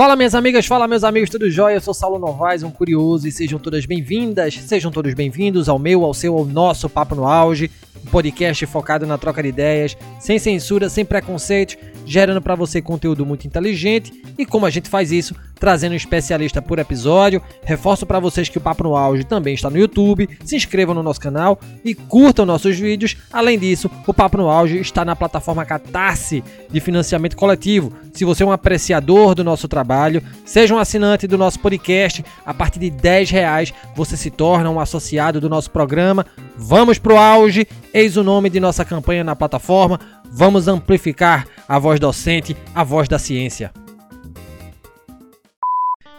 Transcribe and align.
Fala 0.00 0.16
minhas 0.16 0.34
amigas, 0.34 0.64
fala 0.64 0.88
meus 0.88 1.04
amigos, 1.04 1.28
tudo 1.28 1.50
jóia? 1.50 1.74
Eu 1.74 1.80
sou 1.82 1.92
Saulo 1.92 2.18
Novaes, 2.18 2.62
um 2.62 2.70
curioso 2.70 3.28
e 3.28 3.30
sejam 3.30 3.58
todas 3.58 3.84
bem-vindas, 3.84 4.54
sejam 4.54 4.90
todos 4.90 5.12
bem-vindos 5.12 5.68
ao 5.68 5.78
meu, 5.78 6.06
ao 6.06 6.14
seu, 6.14 6.38
ao 6.38 6.46
nosso 6.46 6.88
Papo 6.88 7.14
no 7.14 7.26
Auge, 7.26 7.70
um 8.02 8.08
podcast 8.08 8.64
focado 8.64 9.06
na 9.06 9.18
troca 9.18 9.42
de 9.42 9.50
ideias, 9.50 9.94
sem 10.18 10.38
censura, 10.38 10.88
sem 10.88 11.04
preconceitos, 11.04 11.76
gerando 12.06 12.40
para 12.40 12.54
você 12.54 12.80
conteúdo 12.80 13.26
muito 13.26 13.46
inteligente 13.46 14.10
e 14.38 14.46
como 14.46 14.64
a 14.64 14.70
gente 14.70 14.88
faz 14.88 15.12
isso, 15.12 15.34
trazendo 15.60 15.92
um 15.92 15.96
especialista 15.96 16.62
por 16.62 16.78
episódio. 16.78 17.42
Reforço 17.62 18.06
para 18.06 18.18
vocês 18.18 18.48
que 18.48 18.58
o 18.58 18.60
Papo 18.60 18.82
no 18.82 18.96
Auge 18.96 19.22
também 19.22 19.54
está 19.54 19.68
no 19.68 19.78
YouTube, 19.78 20.28
se 20.44 20.56
inscrevam 20.56 20.94
no 20.94 21.02
nosso 21.02 21.20
canal 21.20 21.60
e 21.84 21.94
curtam 21.94 22.46
nossos 22.46 22.78
vídeos. 22.78 23.16
Além 23.30 23.58
disso, 23.58 23.90
o 24.06 24.14
Papo 24.14 24.38
no 24.38 24.48
Auge 24.48 24.78
está 24.78 25.04
na 25.04 25.14
plataforma 25.14 25.66
Catarse 25.66 26.42
de 26.70 26.80
financiamento 26.80 27.36
coletivo. 27.36 27.92
Se 28.14 28.24
você 28.24 28.42
é 28.42 28.46
um 28.46 28.52
apreciador 28.52 29.34
do 29.34 29.44
nosso 29.44 29.68
trabalho, 29.68 30.22
seja 30.44 30.74
um 30.74 30.78
assinante 30.78 31.26
do 31.26 31.36
nosso 31.36 31.60
podcast, 31.60 32.24
a 32.44 32.54
partir 32.54 32.80
de 32.80 32.90
10 32.90 33.30
reais 33.30 33.74
você 33.94 34.16
se 34.16 34.30
torna 34.30 34.70
um 34.70 34.80
associado 34.80 35.40
do 35.40 35.48
nosso 35.48 35.70
programa. 35.70 36.24
Vamos 36.56 36.98
pro 36.98 37.18
auge, 37.18 37.68
eis 37.92 38.16
o 38.16 38.24
nome 38.24 38.48
de 38.48 38.58
nossa 38.58 38.84
campanha 38.84 39.22
na 39.22 39.36
plataforma. 39.36 40.00
Vamos 40.32 40.68
amplificar 40.68 41.46
a 41.68 41.78
voz 41.78 41.98
docente, 41.98 42.56
a 42.74 42.84
voz 42.84 43.08
da 43.08 43.18
ciência. 43.18 43.72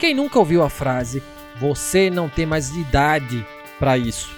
Quem 0.02 0.16
nunca 0.16 0.40
ouviu 0.40 0.64
a 0.64 0.70
frase 0.70 1.22
você 1.60 2.10
não 2.10 2.28
tem 2.28 2.44
mais 2.44 2.76
idade 2.76 3.46
para 3.78 4.00
isso? 4.00 4.32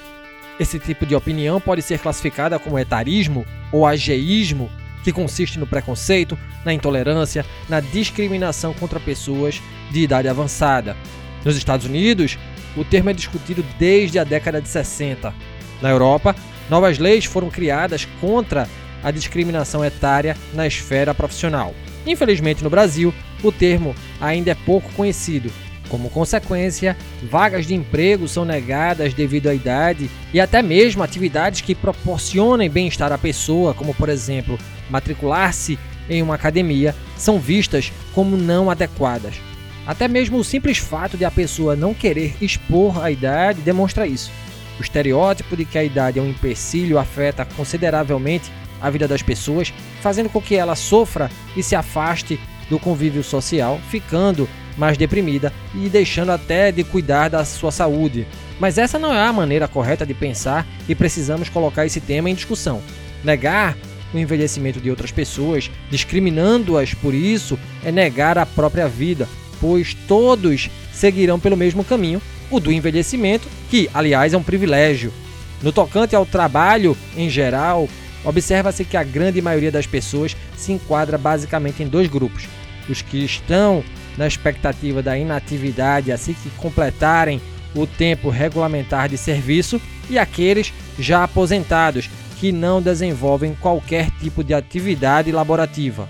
Esse 0.60 0.78
tipo 0.78 1.06
de 1.06 1.16
opinião 1.16 1.62
pode 1.62 1.82
ser 1.82 2.00
classificada 2.00 2.60
como 2.60 2.78
etarismo 2.78 3.46
ou 3.72 3.88
ageísmo, 3.88 4.70
que 5.06 5.14
consiste 5.14 5.58
no 5.58 5.66
preconceito, 5.66 6.38
na 6.66 6.74
intolerância, 6.74 7.46
na 7.70 7.80
discriminação 7.80 8.74
contra 8.74 9.00
pessoas 9.00 9.62
de 9.90 10.02
idade 10.02 10.28
avançada. 10.28 10.98
Nos 11.46 11.56
Estados 11.56 11.86
Unidos, 11.86 12.38
o 12.76 12.84
termo 12.84 13.12
é 13.12 13.14
discutido 13.14 13.64
desde 13.80 14.20
a 14.20 14.26
década 14.26 14.62
de 14.62 14.68
60. 14.68 15.34
Na 15.82 15.90
Europa, 15.90 16.36
novas 16.70 16.98
leis 16.98 17.24
foram 17.24 17.50
criadas 17.50 18.04
contra 18.20 18.68
a 19.02 19.12
discriminação 19.12 19.84
etária 19.84 20.36
na 20.54 20.68
esfera 20.68 21.14
profissional. 21.14 21.74
Infelizmente, 22.06 22.62
no 22.62 22.70
Brasil, 22.70 23.14
o 23.48 23.52
termo 23.52 23.96
ainda 24.20 24.52
é 24.52 24.56
pouco 24.56 24.92
conhecido. 24.94 25.52
Como 25.90 26.10
consequência, 26.10 26.98
vagas 27.30 27.68
de 27.68 27.76
emprego 27.76 28.28
são 28.28 28.46
negadas 28.46 29.14
devido 29.14 29.48
à 29.48 29.54
idade 29.54 30.10
e 30.34 30.40
até 30.40 30.62
mesmo 30.62 31.04
atividades 31.04 31.62
que 31.62 31.76
proporcionem 31.76 32.70
bem-estar 32.70 33.12
à 33.12 33.18
pessoa, 33.18 33.74
como 33.74 33.94
por 33.94 34.10
exemplo, 34.10 34.58
matricular-se 34.90 35.78
em 36.10 36.22
uma 36.22 36.36
academia, 36.36 36.96
são 37.16 37.40
vistas 37.40 37.92
como 38.14 38.36
não 38.36 38.70
adequadas. 38.70 39.36
Até 39.86 40.08
mesmo 40.08 40.38
o 40.38 40.44
simples 40.44 40.78
fato 40.78 41.18
de 41.18 41.26
a 41.26 41.32
pessoa 41.32 41.76
não 41.76 41.94
querer 41.94 42.36
expor 42.42 43.04
a 43.04 43.12
idade 43.12 43.62
demonstra 43.62 44.08
isso. 44.08 44.32
O 44.80 44.82
estereótipo 44.82 45.56
de 45.56 45.66
que 45.66 45.78
a 45.78 45.84
idade 45.84 46.20
é 46.20 46.22
um 46.22 46.30
empecilho 46.30 46.98
afeta 46.98 47.46
consideravelmente 47.46 48.52
a 48.82 48.90
vida 48.90 49.08
das 49.08 49.22
pessoas, 49.22 49.74
fazendo 50.02 50.30
com 50.30 50.42
que 50.42 50.56
ela 50.56 50.76
sofra 50.76 51.30
e 51.56 51.64
se 51.64 51.76
afaste 51.76 52.40
do 52.70 52.80
convívio 52.80 53.24
social, 53.24 53.80
ficando 53.90 54.48
mais 54.78 54.98
deprimida 54.98 55.54
e 55.76 55.90
deixando 55.90 56.32
até 56.32 56.72
de 56.72 56.84
cuidar 56.84 57.30
da 57.30 57.46
sua 57.46 57.72
saúde. 57.72 58.28
Mas 58.60 58.78
essa 58.78 59.00
não 59.00 59.14
é 59.14 59.22
a 59.22 59.34
maneira 59.34 59.68
correta 59.68 60.06
de 60.06 60.14
pensar 60.14 60.66
e 60.88 60.96
precisamos 60.96 61.50
colocar 61.50 61.86
esse 61.86 62.00
tema 62.00 62.30
em 62.30 62.36
discussão. 62.36 62.82
Negar 63.24 63.78
o 64.14 64.18
envelhecimento 64.18 64.80
de 64.80 64.90
outras 64.90 65.12
pessoas, 65.12 65.70
discriminando-as 65.90 66.94
por 66.94 67.14
isso, 67.14 67.58
é 67.84 67.92
negar 67.92 68.38
a 68.38 68.46
própria 68.46 68.88
vida, 68.88 69.28
pois 69.60 69.94
todos 70.08 70.70
seguirão 70.94 71.40
pelo 71.40 71.58
mesmo 71.58 71.84
caminho, 71.84 72.22
o 72.52 72.60
do 72.60 72.72
envelhecimento, 72.72 73.48
que, 73.70 73.90
aliás, 73.94 74.34
é 74.34 74.38
um 74.38 74.44
privilégio. 74.44 75.12
No 75.62 75.72
tocante 75.72 76.16
ao 76.16 76.26
trabalho 76.26 76.96
em 77.18 77.30
geral, 77.30 77.90
observa-se 78.24 78.86
que 78.86 78.98
a 78.98 79.04
grande 79.04 79.42
maioria 79.42 79.72
das 79.72 79.88
pessoas 79.88 80.36
se 80.56 80.72
enquadra 80.72 81.18
basicamente 81.18 81.82
em 81.82 81.88
dois 81.88 82.08
grupos: 82.08 82.48
os 82.92 83.02
que 83.02 83.24
estão 83.24 83.84
na 84.18 84.28
expectativa 84.28 85.02
da 85.02 85.18
inatividade 85.18 86.12
assim 86.12 86.34
que 86.34 86.50
completarem 86.52 87.42
o 87.76 87.88
tempo 87.88 88.30
regulamentar 88.30 89.10
de 89.10 89.18
serviço 89.18 89.82
e 90.10 90.18
aqueles 90.20 90.74
já 91.00 91.24
aposentados 91.24 92.10
que 92.40 92.52
não 92.52 92.82
desenvolvem 92.82 93.56
qualquer 93.60 94.12
tipo 94.20 94.44
de 94.44 94.54
atividade 94.54 95.32
laborativa. 95.32 96.08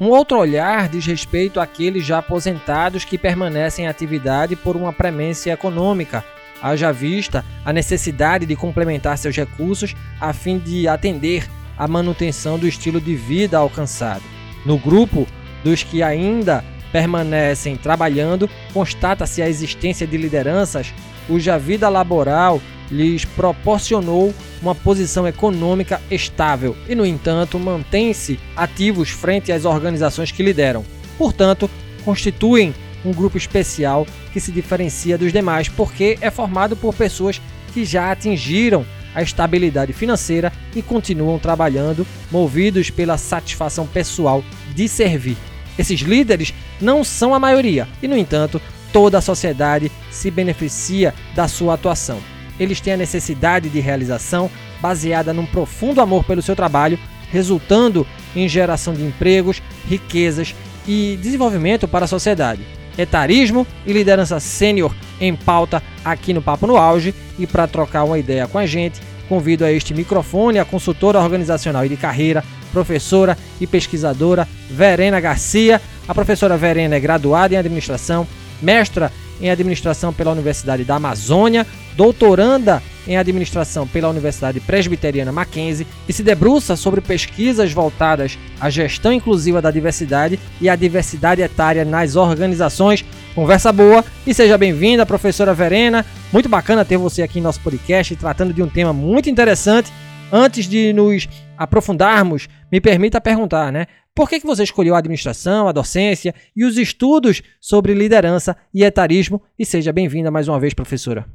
Um 0.00 0.08
outro 0.08 0.38
olhar 0.38 0.88
diz 0.88 1.04
respeito 1.04 1.60
àqueles 1.60 2.06
já 2.06 2.18
aposentados 2.18 3.04
que 3.04 3.18
permanecem 3.18 3.84
em 3.84 3.88
atividade 3.88 4.56
por 4.56 4.76
uma 4.76 4.92
premência 4.92 5.52
econômica, 5.52 6.24
haja 6.62 6.92
vista 6.92 7.44
a 7.64 7.72
necessidade 7.72 8.46
de 8.46 8.56
complementar 8.56 9.18
seus 9.18 9.36
recursos 9.36 9.94
a 10.20 10.32
fim 10.32 10.58
de 10.58 10.86
atender 10.86 11.46
à 11.76 11.88
manutenção 11.88 12.58
do 12.58 12.68
estilo 12.68 13.00
de 13.00 13.14
vida 13.14 13.58
alcançado. 13.58 14.22
No 14.64 14.78
grupo 14.78 15.26
dos 15.64 15.82
que 15.82 16.02
ainda 16.02 16.64
permanecem 16.92 17.76
trabalhando, 17.76 18.48
constata-se 18.72 19.40
a 19.42 19.48
existência 19.48 20.06
de 20.06 20.16
lideranças 20.16 20.92
cuja 21.26 21.58
vida 21.58 21.88
laboral 21.88 22.60
lhes 22.90 23.24
proporcionou 23.24 24.34
uma 24.60 24.74
posição 24.74 25.26
econômica 25.26 26.00
estável 26.10 26.76
e, 26.88 26.94
no 26.94 27.06
entanto, 27.06 27.58
mantêm-se 27.58 28.38
ativos 28.56 29.10
frente 29.10 29.52
às 29.52 29.64
organizações 29.64 30.32
que 30.32 30.42
lideram. 30.42 30.84
Portanto, 31.16 31.70
constituem 32.04 32.74
um 33.04 33.12
grupo 33.12 33.38
especial 33.38 34.06
que 34.32 34.40
se 34.40 34.50
diferencia 34.50 35.16
dos 35.16 35.32
demais 35.32 35.68
porque 35.68 36.18
é 36.20 36.30
formado 36.30 36.76
por 36.76 36.94
pessoas 36.94 37.40
que 37.72 37.84
já 37.84 38.10
atingiram 38.10 38.84
a 39.14 39.22
estabilidade 39.22 39.92
financeira 39.92 40.52
e 40.74 40.82
continuam 40.82 41.38
trabalhando 41.38 42.06
movidos 42.30 42.90
pela 42.90 43.16
satisfação 43.16 43.86
pessoal 43.86 44.44
de 44.74 44.88
servir. 44.88 45.36
Esses 45.80 46.00
líderes 46.00 46.52
não 46.78 47.02
são 47.02 47.32
a 47.32 47.38
maioria 47.38 47.88
e, 48.02 48.06
no 48.06 48.14
entanto, 48.14 48.60
toda 48.92 49.16
a 49.16 49.22
sociedade 49.22 49.90
se 50.10 50.30
beneficia 50.30 51.14
da 51.34 51.48
sua 51.48 51.72
atuação. 51.72 52.18
Eles 52.58 52.82
têm 52.82 52.92
a 52.92 52.98
necessidade 52.98 53.70
de 53.70 53.80
realização 53.80 54.50
baseada 54.78 55.32
num 55.32 55.46
profundo 55.46 56.02
amor 56.02 56.22
pelo 56.24 56.42
seu 56.42 56.54
trabalho, 56.54 56.98
resultando 57.32 58.06
em 58.36 58.46
geração 58.46 58.92
de 58.92 59.02
empregos, 59.02 59.62
riquezas 59.88 60.54
e 60.86 61.18
desenvolvimento 61.22 61.88
para 61.88 62.04
a 62.04 62.08
sociedade. 62.08 62.60
Etarismo 62.98 63.66
e 63.86 63.94
liderança 63.94 64.38
sênior 64.38 64.94
em 65.18 65.34
pauta 65.34 65.82
aqui 66.04 66.34
no 66.34 66.42
Papo 66.42 66.66
no 66.66 66.76
Auge 66.76 67.14
e 67.38 67.46
para 67.46 67.66
trocar 67.66 68.04
uma 68.04 68.18
ideia 68.18 68.46
com 68.46 68.58
a 68.58 68.66
gente, 68.66 69.00
convido 69.30 69.64
a 69.64 69.72
este 69.72 69.94
microfone 69.94 70.58
a 70.58 70.64
consultora 70.66 71.20
organizacional 71.20 71.86
e 71.86 71.88
de 71.88 71.96
carreira, 71.96 72.44
professora 72.70 73.36
e 73.60 73.66
pesquisadora 73.66 74.48
Verena 74.70 75.20
Garcia. 75.20 75.80
A 76.08 76.14
professora 76.14 76.56
Verena 76.56 76.96
é 76.96 77.00
graduada 77.00 77.54
em 77.54 77.58
administração, 77.58 78.26
mestra 78.62 79.12
em 79.40 79.50
administração 79.50 80.12
pela 80.12 80.32
Universidade 80.32 80.84
da 80.84 80.96
Amazônia, 80.96 81.66
doutoranda 81.96 82.82
em 83.06 83.16
administração 83.16 83.86
pela 83.86 84.08
Universidade 84.08 84.60
Presbiteriana 84.60 85.32
Mackenzie 85.32 85.86
e 86.08 86.12
se 86.12 86.22
debruça 86.22 86.76
sobre 86.76 87.00
pesquisas 87.00 87.72
voltadas 87.72 88.38
à 88.60 88.68
gestão 88.68 89.12
inclusiva 89.12 89.62
da 89.62 89.70
diversidade 89.70 90.38
e 90.60 90.68
à 90.68 90.76
diversidade 90.76 91.40
etária 91.40 91.84
nas 91.84 92.16
organizações. 92.16 93.04
Conversa 93.34 93.72
boa 93.72 94.04
e 94.26 94.34
seja 94.34 94.58
bem-vinda, 94.58 95.06
professora 95.06 95.54
Verena. 95.54 96.04
Muito 96.32 96.48
bacana 96.48 96.84
ter 96.84 96.98
você 96.98 97.22
aqui 97.22 97.38
em 97.38 97.42
nosso 97.42 97.60
podcast 97.60 98.14
tratando 98.16 98.52
de 98.52 98.62
um 98.62 98.68
tema 98.68 98.92
muito 98.92 99.30
interessante. 99.30 99.90
Antes 100.32 100.66
de 100.66 100.92
nos 100.92 101.28
aprofundarmos, 101.58 102.48
me 102.70 102.80
permita 102.80 103.20
perguntar, 103.20 103.72
né? 103.72 103.86
Por 104.14 104.28
que, 104.28 104.38
que 104.38 104.46
você 104.46 104.62
escolheu 104.62 104.94
a 104.94 104.98
administração, 104.98 105.66
a 105.66 105.72
docência 105.72 106.32
e 106.54 106.64
os 106.64 106.78
estudos 106.78 107.42
sobre 107.60 107.94
liderança 107.94 108.56
e 108.72 108.84
etarismo? 108.84 109.42
E 109.58 109.66
seja 109.66 109.92
bem-vinda 109.92 110.30
mais 110.30 110.46
uma 110.46 110.60
vez, 110.60 110.72
professora. 110.72 111.26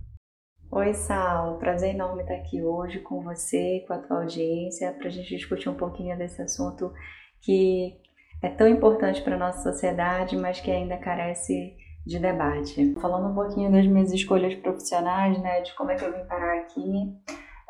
Oi, 0.71 0.93
Sal. 0.93 1.57
Prazer 1.57 1.93
enorme 1.93 2.21
estar 2.21 2.35
aqui 2.35 2.61
hoje 2.61 2.99
com 2.99 3.21
você, 3.21 3.83
com 3.85 3.93
a 3.93 3.97
tua 3.97 4.21
audiência, 4.21 4.93
para 4.93 5.07
a 5.07 5.11
gente 5.11 5.35
discutir 5.35 5.67
um 5.67 5.75
pouquinho 5.75 6.17
desse 6.17 6.41
assunto 6.41 6.93
que 7.41 7.97
é 8.41 8.47
tão 8.47 8.67
importante 8.67 9.21
para 9.21 9.35
a 9.35 9.39
nossa 9.39 9.71
sociedade, 9.71 10.37
mas 10.37 10.61
que 10.61 10.71
ainda 10.71 10.95
carece 10.97 11.75
de 12.07 12.17
debate. 12.17 12.93
Falando 13.01 13.29
um 13.29 13.35
pouquinho 13.35 13.69
das 13.69 13.85
minhas 13.85 14.13
escolhas 14.13 14.55
profissionais, 14.55 15.37
né, 15.41 15.61
de 15.61 15.75
como 15.75 15.91
é 15.91 15.95
que 15.95 16.05
eu 16.05 16.13
vim 16.13 16.25
parar 16.25 16.59
aqui. 16.59 16.81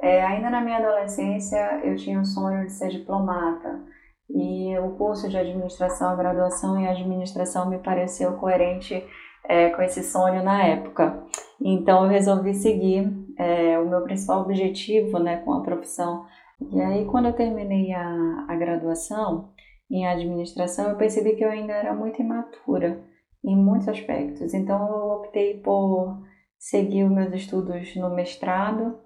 É, 0.06 0.22
ainda 0.24 0.52
na 0.52 0.62
minha 0.62 0.78
adolescência, 0.78 1.82
eu 1.84 1.96
tinha 1.96 2.22
o 2.22 2.26
sonho 2.26 2.68
de 2.68 2.74
ser 2.74 2.90
diplomata. 2.90 3.84
E 4.30 4.78
o 4.78 4.92
curso 4.98 5.28
de 5.28 5.36
administração, 5.36 6.12
a 6.12 6.16
graduação 6.16 6.80
em 6.80 6.88
administração 6.88 7.68
me 7.68 7.80
pareceu 7.80 8.34
coerente 8.34 9.04
é, 9.46 9.70
com 9.72 9.82
esse 9.82 10.04
sonho 10.04 10.44
na 10.44 10.64
época. 10.64 11.24
Então 11.60 12.04
eu 12.04 12.10
resolvi 12.12 12.54
seguir 12.54 13.12
é, 13.36 13.80
o 13.80 13.90
meu 13.90 14.04
principal 14.04 14.42
objetivo 14.42 15.18
né, 15.18 15.38
com 15.38 15.54
a 15.54 15.64
profissão. 15.64 16.24
E 16.72 16.80
aí, 16.80 17.06
quando 17.06 17.26
eu 17.26 17.34
terminei 17.34 17.92
a, 17.92 18.46
a 18.48 18.56
graduação 18.56 19.54
em 19.90 20.08
administração, 20.08 20.92
eu 20.92 20.98
percebi 20.98 21.36
que 21.36 21.44
eu 21.44 21.50
ainda 21.50 21.74
era 21.74 21.96
muito 21.96 22.22
imatura 22.22 23.04
em 23.44 23.56
muitos 23.58 23.88
aspectos. 23.88 24.54
Então, 24.54 24.88
eu 24.88 25.18
optei 25.18 25.60
por 25.62 26.22
seguir 26.60 27.06
os 27.06 27.12
meus 27.12 27.34
estudos 27.34 27.96
no 27.96 28.12
mestrado 28.12 29.04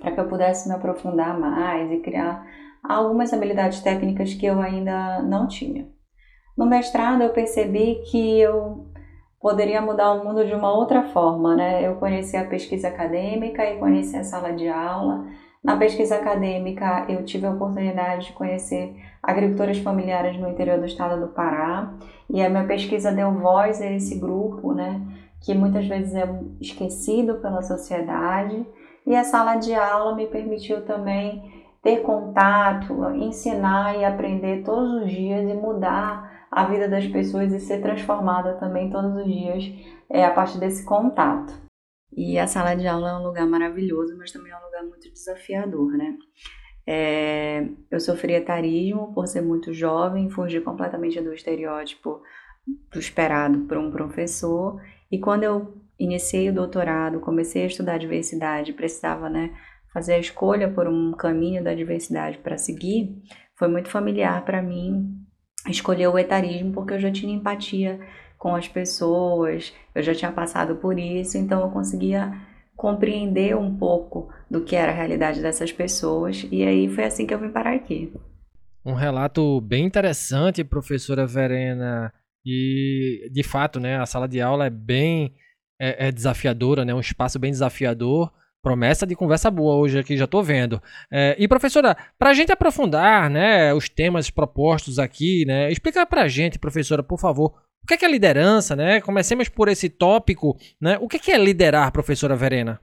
para 0.00 0.12
que 0.12 0.20
eu 0.20 0.28
pudesse 0.28 0.68
me 0.68 0.74
aprofundar 0.74 1.38
mais 1.38 1.90
e 1.90 1.98
criar 1.98 2.46
algumas 2.82 3.32
habilidades 3.32 3.80
técnicas 3.80 4.34
que 4.34 4.46
eu 4.46 4.60
ainda 4.60 5.22
não 5.22 5.46
tinha. 5.48 5.88
No 6.56 6.66
mestrado, 6.66 7.22
eu 7.22 7.30
percebi 7.30 8.02
que 8.10 8.40
eu 8.40 8.86
poderia 9.40 9.80
mudar 9.80 10.12
o 10.12 10.24
mundo 10.24 10.44
de 10.44 10.54
uma 10.54 10.72
outra 10.72 11.02
forma, 11.04 11.54
né? 11.54 11.86
Eu 11.86 11.96
conheci 11.96 12.36
a 12.36 12.44
pesquisa 12.44 12.88
acadêmica 12.88 13.64
e 13.64 13.78
conheci 13.78 14.16
a 14.16 14.24
sala 14.24 14.52
de 14.52 14.68
aula. 14.68 15.26
Na 15.62 15.76
pesquisa 15.76 16.16
acadêmica, 16.16 17.04
eu 17.08 17.24
tive 17.24 17.46
a 17.46 17.50
oportunidade 17.50 18.26
de 18.26 18.32
conhecer 18.32 18.96
agricultoras 19.22 19.78
familiares 19.78 20.38
no 20.38 20.48
interior 20.48 20.78
do 20.78 20.86
estado 20.86 21.20
do 21.20 21.32
Pará, 21.32 21.92
e 22.30 22.40
a 22.40 22.48
minha 22.48 22.64
pesquisa 22.64 23.10
deu 23.10 23.32
voz 23.32 23.80
a 23.80 23.90
esse 23.90 24.18
grupo, 24.18 24.72
né, 24.72 25.00
que 25.40 25.54
muitas 25.54 25.86
vezes 25.86 26.14
é 26.14 26.28
esquecido 26.60 27.34
pela 27.36 27.62
sociedade, 27.62 28.64
e 29.06 29.14
a 29.14 29.24
sala 29.24 29.56
de 29.56 29.74
aula 29.74 30.14
me 30.14 30.26
permitiu 30.26 30.84
também 30.84 31.64
ter 31.82 32.02
contato, 32.02 32.92
ensinar 33.14 33.96
e 33.96 34.04
aprender 34.04 34.64
todos 34.64 35.02
os 35.02 35.10
dias 35.10 35.48
e 35.48 35.54
mudar 35.54 36.48
a 36.50 36.64
vida 36.64 36.88
das 36.88 37.06
pessoas 37.06 37.52
e 37.52 37.60
ser 37.60 37.80
transformada 37.80 38.54
também 38.54 38.90
todos 38.90 39.14
os 39.14 39.24
dias 39.24 39.64
é, 40.10 40.24
a 40.24 40.32
partir 40.32 40.58
desse 40.58 40.84
contato. 40.84 41.54
E 42.12 42.38
a 42.38 42.46
sala 42.46 42.74
de 42.74 42.88
aula 42.88 43.10
é 43.10 43.14
um 43.14 43.22
lugar 43.22 43.46
maravilhoso, 43.46 44.16
mas 44.16 44.32
também 44.32 44.50
é 44.50 44.56
um 44.56 44.64
lugar 44.64 44.82
muito 44.82 45.12
desafiador, 45.12 45.92
né? 45.92 46.16
É, 46.88 47.68
eu 47.90 48.00
sofri 48.00 48.32
etarismo 48.32 49.12
por 49.12 49.26
ser 49.26 49.42
muito 49.42 49.72
jovem, 49.72 50.30
fugir 50.30 50.62
completamente 50.62 51.20
do 51.20 51.32
estereótipo 51.32 52.22
do 52.90 52.98
esperado 52.98 53.60
por 53.60 53.76
um 53.76 53.90
professor. 53.90 54.80
E 55.10 55.18
quando 55.18 55.44
eu 55.44 55.74
iniciei 55.98 56.48
o 56.50 56.54
doutorado, 56.54 57.20
comecei 57.20 57.62
a 57.62 57.66
estudar 57.66 57.98
diversidade, 57.98 58.72
precisava 58.72 59.28
né, 59.28 59.54
fazer 59.92 60.14
a 60.14 60.18
escolha 60.18 60.70
por 60.70 60.86
um 60.86 61.12
caminho 61.12 61.62
da 61.64 61.74
diversidade 61.74 62.38
para 62.38 62.58
seguir, 62.58 63.16
foi 63.56 63.68
muito 63.68 63.88
familiar 63.88 64.44
para 64.44 64.62
mim 64.62 65.22
escolher 65.68 66.08
o 66.08 66.18
etarismo 66.18 66.72
porque 66.72 66.94
eu 66.94 67.00
já 67.00 67.10
tinha 67.10 67.34
empatia 67.34 67.98
com 68.38 68.54
as 68.54 68.68
pessoas, 68.68 69.72
eu 69.94 70.02
já 70.02 70.14
tinha 70.14 70.30
passado 70.30 70.76
por 70.76 70.98
isso, 70.98 71.38
então 71.38 71.62
eu 71.62 71.70
conseguia 71.70 72.32
compreender 72.76 73.56
um 73.56 73.74
pouco 73.76 74.28
do 74.50 74.62
que 74.62 74.76
era 74.76 74.92
a 74.92 74.94
realidade 74.94 75.40
dessas 75.40 75.72
pessoas, 75.72 76.46
e 76.52 76.62
aí 76.62 76.88
foi 76.88 77.04
assim 77.04 77.26
que 77.26 77.32
eu 77.32 77.38
vim 77.38 77.48
parar 77.48 77.74
aqui. 77.74 78.12
Um 78.84 78.92
relato 78.92 79.60
bem 79.62 79.86
interessante, 79.86 80.62
professora 80.62 81.26
Verena, 81.26 82.12
e 82.44 83.28
de 83.32 83.42
fato, 83.42 83.80
né, 83.80 83.96
a 83.96 84.06
sala 84.06 84.28
de 84.28 84.40
aula 84.40 84.66
é 84.66 84.70
bem 84.70 85.34
é, 85.80 86.08
é 86.08 86.12
desafiadora, 86.12 86.84
né, 86.84 86.94
um 86.94 87.00
espaço 87.00 87.38
bem 87.38 87.50
desafiador, 87.50 88.32
promessa 88.62 89.06
de 89.06 89.14
conversa 89.14 89.50
boa 89.50 89.76
hoje 89.76 89.98
aqui, 89.98 90.16
já 90.16 90.24
estou 90.24 90.42
vendo. 90.42 90.82
É, 91.10 91.36
e 91.38 91.46
professora, 91.46 91.96
para 92.18 92.30
a 92.30 92.34
gente 92.34 92.50
aprofundar 92.50 93.30
né, 93.30 93.72
os 93.72 93.88
temas 93.88 94.30
propostos 94.30 94.98
aqui, 94.98 95.44
né, 95.46 95.70
explica 95.70 96.04
para 96.04 96.22
a 96.22 96.28
gente, 96.28 96.58
professora, 96.58 97.02
por 97.02 97.18
favor, 97.18 97.54
o 97.82 97.86
que 97.86 98.04
é, 98.04 98.08
é 98.08 98.10
liderança, 98.10 98.74
né? 98.74 99.00
Comecemos 99.00 99.48
por 99.48 99.68
esse 99.68 99.88
tópico, 99.88 100.56
né? 100.80 100.98
O 101.00 101.06
que 101.06 101.30
é, 101.30 101.34
é 101.36 101.38
liderar, 101.38 101.92
professora 101.92 102.34
Verena? 102.34 102.80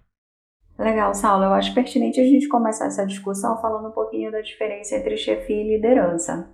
Legal, 0.80 1.14
Saulo. 1.14 1.44
Eu 1.44 1.54
acho 1.54 1.74
pertinente 1.74 2.22
a 2.22 2.24
gente 2.24 2.48
começar 2.48 2.86
essa 2.86 3.06
discussão 3.06 3.62
falando 3.62 3.90
um 3.90 3.92
pouquinho 3.92 4.32
da 4.32 4.40
diferença 4.40 4.96
entre 4.96 5.18
chefia 5.18 5.62
e 5.62 5.76
liderança. 5.76 6.50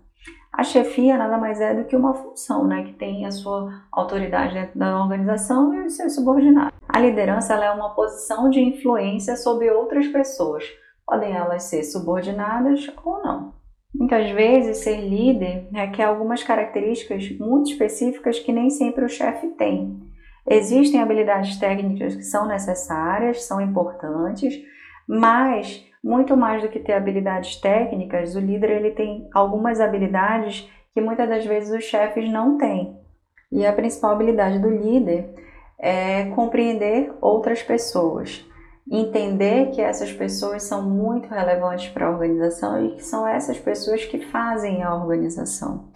A 0.51 0.63
chefia 0.63 1.18
nada 1.18 1.38
mais 1.38 1.62
é 1.62 1.74
do 1.74 1.86
que 1.86 1.96
uma 1.96 2.13
função, 2.13 2.68
né, 2.68 2.84
que 2.84 2.94
tem 2.94 3.25
a 3.25 3.31
sua 3.31 3.84
autoridade 3.92 4.54
dentro 4.54 4.78
da 4.78 5.00
organização 5.00 5.74
e 5.74 5.86
os 5.86 5.96
seus 5.96 6.16
subordinados. 6.16 6.78
A 6.88 7.00
liderança 7.00 7.54
é 7.54 7.72
uma 7.72 7.94
posição 7.94 8.50
de 8.50 8.60
influência 8.60 9.38
sobre 9.38 9.69
outras 9.69 10.07
pessoas, 10.07 10.63
podem 11.06 11.34
elas 11.34 11.63
ser 11.63 11.84
subordinadas 11.84 12.92
ou 13.06 13.24
não. 13.24 13.54
Muitas 13.94 14.30
vezes, 14.31 14.78
ser 14.78 14.98
líder 14.98 15.68
requer 15.72 16.04
algumas 16.04 16.44
características 16.44 17.30
muito 17.40 17.72
específicas 17.72 18.40
que 18.40 18.52
nem 18.52 18.69
sempre 18.69 19.04
o 19.04 19.10
chefe 19.10 19.48
tem. 19.50 20.00
Existem 20.48 21.02
habilidades 21.02 21.57
técnicas 21.57 22.16
que 22.16 22.24
são 22.24 22.48
necessárias, 22.48 23.44
são 23.44 23.62
importantes, 23.62 24.54
mas 25.07 25.86
muito 26.04 26.36
mais 26.36 26.62
do 26.62 26.69
que 26.69 26.80
ter 26.80 26.94
habilidades 26.94 27.57
técnicas, 27.57 28.36
o 28.36 28.40
líder 28.40 28.72
ele 28.72 28.92
tem 28.92 29.28
algumas 29.34 29.80
habilidades 29.80 30.69
que 30.94 31.01
muitas 31.01 31.28
das 31.28 31.46
vezes 31.46 31.72
os 31.78 31.84
chefes 31.84 32.30
não 32.31 32.57
têm. 32.57 32.98
E 33.51 33.66
a 33.66 33.74
principal 33.74 34.12
habilidade 34.12 34.60
do 34.60 34.69
líder 34.69 35.34
é 35.80 36.25
compreender 36.31 37.12
outras 37.22 37.63
pessoas, 37.63 38.46
entender 38.90 39.72
que 39.72 39.81
essas 39.81 40.12
pessoas 40.12 40.63
são 40.63 40.88
muito 40.88 41.30
relevantes 41.30 41.90
para 41.90 42.07
a 42.07 42.12
organização 42.12 42.86
e 42.86 42.95
que 42.95 43.04
são 43.04 43.28
essas 43.28 43.57
pessoas 43.57 44.06
que 44.06 44.19
fazem 44.19 44.84
a 44.84 44.94
organização. 44.94 45.90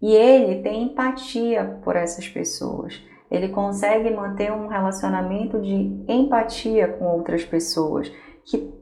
E 0.00 0.14
ele 0.14 0.62
tem 0.62 0.84
empatia 0.84 1.80
por 1.82 1.96
essas 1.96 2.28
pessoas. 2.28 3.02
Ele 3.30 3.48
consegue 3.48 4.10
manter 4.10 4.52
um 4.52 4.68
relacionamento 4.68 5.60
de 5.60 6.04
empatia 6.08 6.88
com 6.88 7.06
outras 7.06 7.44
pessoas, 7.44 8.10
que 8.44 8.72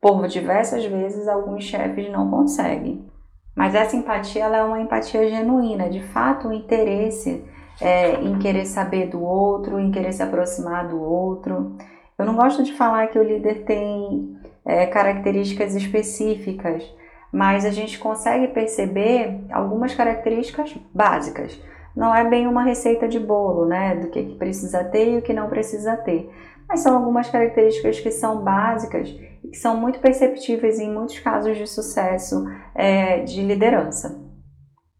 por 0.00 0.26
diversas 0.28 0.84
vezes 0.84 1.26
alguns 1.26 1.64
chefes 1.64 2.10
não 2.10 2.30
conseguem. 2.30 3.06
Mas 3.54 3.74
essa 3.74 3.96
empatia 3.96 4.44
ela 4.44 4.58
é 4.58 4.62
uma 4.62 4.80
empatia 4.80 5.28
genuína, 5.28 5.90
de 5.90 6.00
fato, 6.00 6.48
o 6.48 6.52
interesse 6.52 7.44
é, 7.80 8.14
em 8.14 8.38
querer 8.38 8.64
saber 8.66 9.08
do 9.08 9.22
outro, 9.22 9.78
em 9.80 9.90
querer 9.90 10.12
se 10.12 10.22
aproximar 10.22 10.86
do 10.86 11.00
outro. 11.00 11.76
Eu 12.18 12.24
não 12.24 12.36
gosto 12.36 12.62
de 12.62 12.72
falar 12.72 13.08
que 13.08 13.18
o 13.18 13.22
líder 13.22 13.64
tem 13.64 14.36
é, 14.64 14.86
características 14.86 15.74
específicas, 15.74 16.84
mas 17.32 17.64
a 17.64 17.70
gente 17.70 17.98
consegue 17.98 18.48
perceber 18.48 19.40
algumas 19.50 19.94
características 19.94 20.76
básicas. 20.94 21.60
Não 21.96 22.14
é 22.14 22.28
bem 22.28 22.46
uma 22.46 22.62
receita 22.62 23.08
de 23.08 23.18
bolo, 23.18 23.66
né? 23.66 23.96
Do 23.96 24.08
que, 24.08 24.22
que 24.22 24.36
precisa 24.36 24.84
ter 24.84 25.14
e 25.14 25.18
o 25.18 25.22
que 25.22 25.32
não 25.32 25.48
precisa 25.48 25.96
ter. 25.96 26.30
Mas 26.68 26.80
são 26.80 26.96
algumas 26.96 27.30
características 27.30 27.98
que 27.98 28.10
são 28.10 28.42
básicas 28.42 29.08
e 29.42 29.48
que 29.48 29.56
são 29.56 29.76
muito 29.76 29.98
perceptíveis 30.00 30.78
em 30.78 30.92
muitos 30.92 31.18
casos 31.18 31.56
de 31.56 31.66
sucesso 31.66 32.44
é, 32.74 33.20
de 33.20 33.42
liderança. 33.42 34.22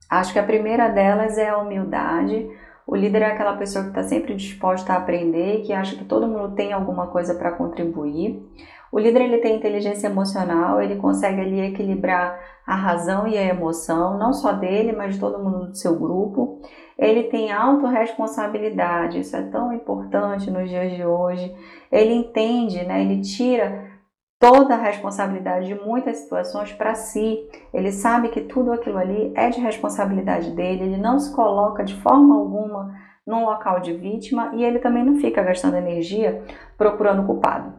Acho 0.09 0.33
que 0.33 0.39
a 0.39 0.45
primeira 0.45 0.89
delas 0.89 1.37
é 1.37 1.51
a 1.51 1.59
humildade. 1.59 2.49
O 2.87 2.97
líder 2.97 3.21
é 3.21 3.27
aquela 3.27 3.59
pessoa 3.59 3.85
que 3.85 3.91
está 3.91 4.03
sempre 4.03 4.35
disposta 4.35 4.95
a 4.95 4.97
aprender, 4.97 5.61
que 5.63 5.75
acha 5.75 5.95
que 5.95 6.07
todo 6.07 6.27
mundo 6.27 6.55
tem 6.55 6.73
alguma 6.73 7.09
coisa 7.09 7.35
para 7.35 7.53
contribuir. 7.53 8.43
O 8.91 8.99
líder 8.99 9.21
ele 9.21 9.39
tem 9.39 9.57
inteligência 9.57 10.07
emocional, 10.07 10.81
ele 10.81 10.97
consegue 10.97 11.43
ali 11.43 11.61
equilibrar 11.61 12.41
a 12.67 12.75
razão 12.75 13.29
e 13.29 13.37
a 13.37 13.45
emoção, 13.45 14.17
não 14.17 14.33
só 14.33 14.53
dele, 14.53 14.93
mas 14.93 15.15
de 15.15 15.21
todo 15.21 15.43
mundo 15.43 15.69
do 15.69 15.77
seu 15.77 15.95
grupo. 15.99 16.63
Ele 16.99 17.25
tem 17.25 17.53
autorresponsabilidade, 17.53 19.21
isso 19.21 19.37
é 19.37 19.43
tão 19.43 19.73
importante 19.73 20.51
nos 20.51 20.69
dias 20.69 20.97
de 20.97 21.05
hoje. 21.05 21.55
Ele 21.93 22.13
entende, 22.13 22.85
né? 22.85 23.03
Ele 23.03 23.21
tira 23.21 23.89
toda 24.39 24.75
a 24.75 24.83
responsabilidade 24.83 25.67
de 25.67 25.75
muitas 25.75 26.19
situações 26.19 26.73
para 26.73 26.95
si. 26.95 27.49
Ele 27.73 27.93
sabe 27.93 28.29
que 28.29 28.43
tudo 28.43 28.73
aquilo 28.73 28.99
ali 28.99 29.33
é 29.37 29.49
de 29.49 29.61
responsabilidade 29.61 30.51
dele, 30.53 30.85
ele 30.85 30.97
não 30.97 31.19
se 31.19 31.35
coloca 31.35 31.85
de 31.85 31.95
forma 31.97 32.37
alguma 32.37 32.95
num 33.27 33.45
local 33.45 33.81
de 33.81 33.93
vítima 33.93 34.53
e 34.55 34.65
ele 34.65 34.79
também 34.79 35.05
não 35.05 35.17
fica 35.17 35.43
gastando 35.43 35.77
energia 35.77 36.43
procurando 36.79 37.27
culpado. 37.27 37.75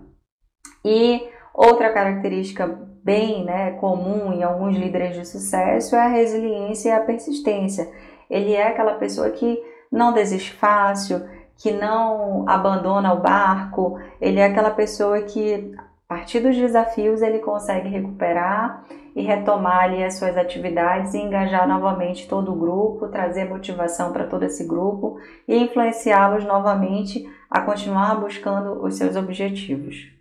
E 0.85 1.27
outra 1.53 1.91
característica 1.91 2.67
bem 3.03 3.43
né, 3.43 3.71
comum 3.71 4.31
em 4.31 4.43
alguns 4.43 4.77
líderes 4.77 5.15
de 5.15 5.25
sucesso 5.25 5.95
é 5.95 5.99
a 5.99 6.07
resiliência 6.07 6.89
e 6.89 6.91
a 6.91 7.01
persistência. 7.01 7.89
Ele 8.29 8.53
é 8.53 8.67
aquela 8.67 8.93
pessoa 8.95 9.29
que 9.29 9.59
não 9.91 10.13
desiste 10.13 10.53
fácil, 10.53 11.27
que 11.57 11.71
não 11.71 12.47
abandona 12.47 13.13
o 13.13 13.21
barco, 13.21 13.99
ele 14.21 14.39
é 14.39 14.45
aquela 14.45 14.71
pessoa 14.71 15.21
que 15.21 15.73
a 16.09 16.15
partir 16.15 16.39
dos 16.39 16.55
desafios, 16.55 17.21
ele 17.21 17.37
consegue 17.37 17.87
recuperar 17.87 18.83
e 19.15 19.21
retomar 19.21 19.83
ali 19.83 20.03
as 20.03 20.17
suas 20.17 20.35
atividades 20.35 21.13
e 21.13 21.19
engajar 21.19 21.67
novamente 21.67 22.27
todo 22.27 22.51
o 22.51 22.55
grupo, 22.55 23.09
trazer 23.09 23.45
motivação 23.45 24.11
para 24.11 24.25
todo 24.25 24.41
esse 24.43 24.65
grupo 24.65 25.19
e 25.47 25.55
influenciá-los 25.55 26.43
novamente 26.45 27.29
a 27.47 27.61
continuar 27.61 28.15
buscando 28.19 28.83
os 28.83 28.95
seus 28.95 29.15
objetivos. 29.15 30.11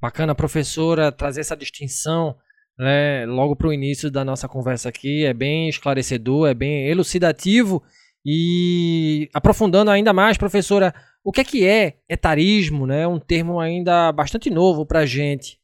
Bacana, 0.00 0.32
professora, 0.32 1.10
trazer 1.10 1.40
essa 1.40 1.56
distinção 1.56 2.36
né, 2.78 3.26
logo 3.26 3.54
para 3.54 3.68
o 3.68 3.72
início 3.72 4.10
da 4.10 4.24
nossa 4.24 4.48
conversa 4.48 4.88
aqui 4.88 5.24
é 5.24 5.34
bem 5.34 5.68
esclarecedor, 5.68 6.48
é 6.48 6.54
bem 6.54 6.88
elucidativo 6.88 7.82
e 8.24 9.28
aprofundando 9.34 9.90
ainda 9.90 10.12
mais, 10.12 10.38
professora, 10.38 10.94
o 11.24 11.32
que 11.32 11.40
é 11.40 11.44
que 11.44 11.66
é 11.66 11.98
etarismo? 12.08 12.86
Né? 12.86 13.06
Um 13.06 13.18
termo 13.18 13.60
ainda 13.60 14.10
bastante 14.12 14.48
novo 14.50 14.86
para 14.86 15.00
a 15.00 15.06
gente. 15.06 15.60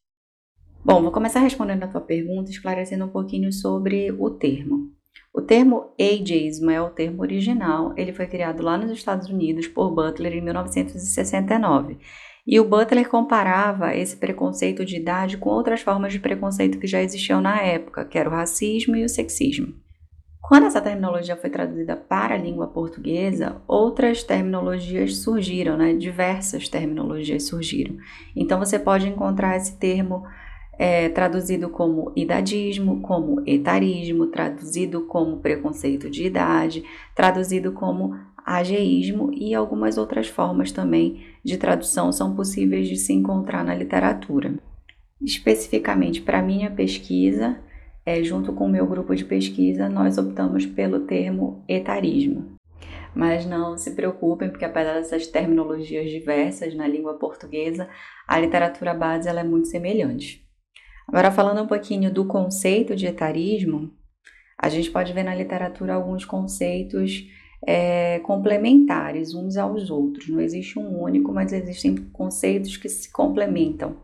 Bom, 0.85 1.03
vou 1.03 1.13
começar 1.13 1.41
respondendo 1.41 1.83
a 1.85 1.89
tua 1.89 2.01
pergunta, 2.01 2.51
esclarecendo 2.51 3.05
um 3.05 3.11
pouquinho 3.11 3.53
sobre 3.53 4.13
o 4.13 4.31
termo. 4.31 4.93
O 5.35 5.43
termo 5.43 5.93
ageismo 6.01 6.71
é 6.71 6.81
o 6.81 6.91
termo 6.91 7.23
original, 7.23 7.93
ele 7.97 8.13
foi 8.13 8.27
criado 8.27 8.63
lá 8.63 8.79
nos 8.79 8.91
Estados 8.91 9.29
Unidos 9.29 9.69
por 9.69 9.95
Butler 9.95 10.33
em 10.33 10.41
1969. 10.41 11.99
E 12.51 12.59
o 12.59 12.65
Butler 12.65 13.07
comparava 13.07 13.95
esse 13.95 14.17
preconceito 14.17 14.83
de 14.83 14.97
idade 14.97 15.37
com 15.37 15.51
outras 15.51 15.83
formas 15.83 16.15
de 16.15 16.19
preconceito 16.19 16.79
que 16.79 16.87
já 16.87 17.03
existiam 17.03 17.43
na 17.43 17.61
época, 17.61 18.07
que 18.07 18.17
era 18.17 18.27
o 18.27 18.33
racismo 18.33 18.97
e 18.97 19.05
o 19.05 19.09
sexismo. 19.09 19.75
Quando 20.41 20.65
essa 20.65 20.81
terminologia 20.81 21.37
foi 21.37 21.51
traduzida 21.51 21.95
para 21.95 22.35
a 22.35 22.39
língua 22.39 22.69
portuguesa, 22.69 23.61
outras 23.69 24.23
terminologias 24.23 25.19
surgiram, 25.19 25.77
né? 25.77 25.93
diversas 25.93 26.71
terminologias 26.71 27.43
surgiram. 27.43 27.97
Então 28.35 28.59
você 28.59 28.79
pode 28.79 29.07
encontrar 29.07 29.59
esse 29.59 29.77
termo 29.77 30.25
é, 30.79 31.11
traduzido 31.11 31.69
como 31.69 32.15
idadismo, 32.17 33.03
como 33.03 33.43
etarismo, 33.47 34.29
traduzido 34.29 35.03
como 35.03 35.41
preconceito 35.41 36.09
de 36.09 36.25
idade, 36.25 36.83
traduzido 37.15 37.73
como 37.73 38.15
ageísmo 38.57 39.31
e 39.35 39.55
algumas 39.55 39.99
outras 39.99 40.27
formas 40.27 40.73
também 40.73 41.27
de 41.45 41.59
tradução 41.59 42.11
são 42.11 42.35
possíveis 42.35 42.89
de 42.89 42.97
se 42.97 43.13
encontrar 43.13 43.63
na 43.63 43.75
literatura. 43.75 44.55
Especificamente 45.21 46.23
para 46.23 46.41
minha 46.41 46.71
pesquisa, 46.71 47.61
é, 48.07 48.23
junto 48.23 48.55
com 48.55 48.65
o 48.65 48.69
meu 48.69 48.87
grupo 48.87 49.15
de 49.15 49.25
pesquisa, 49.25 49.89
nós 49.89 50.17
optamos 50.17 50.65
pelo 50.65 51.01
termo 51.01 51.63
etarismo. 51.69 52.57
Mas 53.15 53.45
não 53.45 53.77
se 53.77 53.91
preocupem, 53.95 54.49
porque 54.49 54.65
apesar 54.65 54.95
dessas 54.95 55.27
terminologias 55.27 56.11
diversas 56.11 56.75
na 56.75 56.87
língua 56.87 57.19
portuguesa, 57.19 57.89
a 58.27 58.39
literatura 58.39 58.95
base 58.95 59.29
ela 59.29 59.41
é 59.41 59.45
muito 59.45 59.69
semelhante. 59.69 60.47
Agora, 61.07 61.31
falando 61.31 61.63
um 61.63 61.67
pouquinho 61.67 62.11
do 62.11 62.25
conceito 62.25 62.97
de 62.97 63.07
etarismo, 63.07 63.91
a 64.57 64.69
gente 64.69 64.91
pode 64.91 65.13
ver 65.13 65.23
na 65.23 65.35
literatura 65.35 65.95
alguns 65.95 66.25
conceitos 66.25 67.27
é, 67.67 68.19
complementares 68.21 69.35
uns 69.35 69.57
aos 69.57 69.91
outros. 69.91 70.29
Não 70.29 70.41
existe 70.41 70.79
um 70.79 71.03
único, 71.03 71.33
mas 71.33 71.53
existem 71.53 71.97
conceitos 72.13 72.77
que 72.77 72.89
se 72.89 73.11
complementam. 73.11 73.97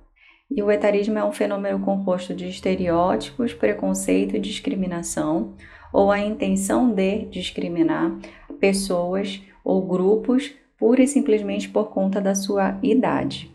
E 0.51 0.63
o 0.63 0.71
etarismo 0.71 1.19
é 1.19 1.25
um 1.25 1.33
fenômeno 1.33 1.81
composto 1.81 2.35
de 2.35 2.49
estereótipos, 2.49 3.53
preconceito 3.55 4.37
e 4.37 4.41
discriminação, 4.41 5.55
ou 5.93 6.11
a 6.11 6.21
intenção 6.21 6.93
de 6.93 7.25
discriminar 7.27 8.19
pessoas 8.61 9.43
ou 9.65 9.87
grupos 9.87 10.55
pura 10.79 11.03
e 11.03 11.07
simplesmente 11.07 11.69
por 11.69 11.91
conta 11.91 12.21
da 12.21 12.35
sua 12.35 12.79
idade. 12.83 13.51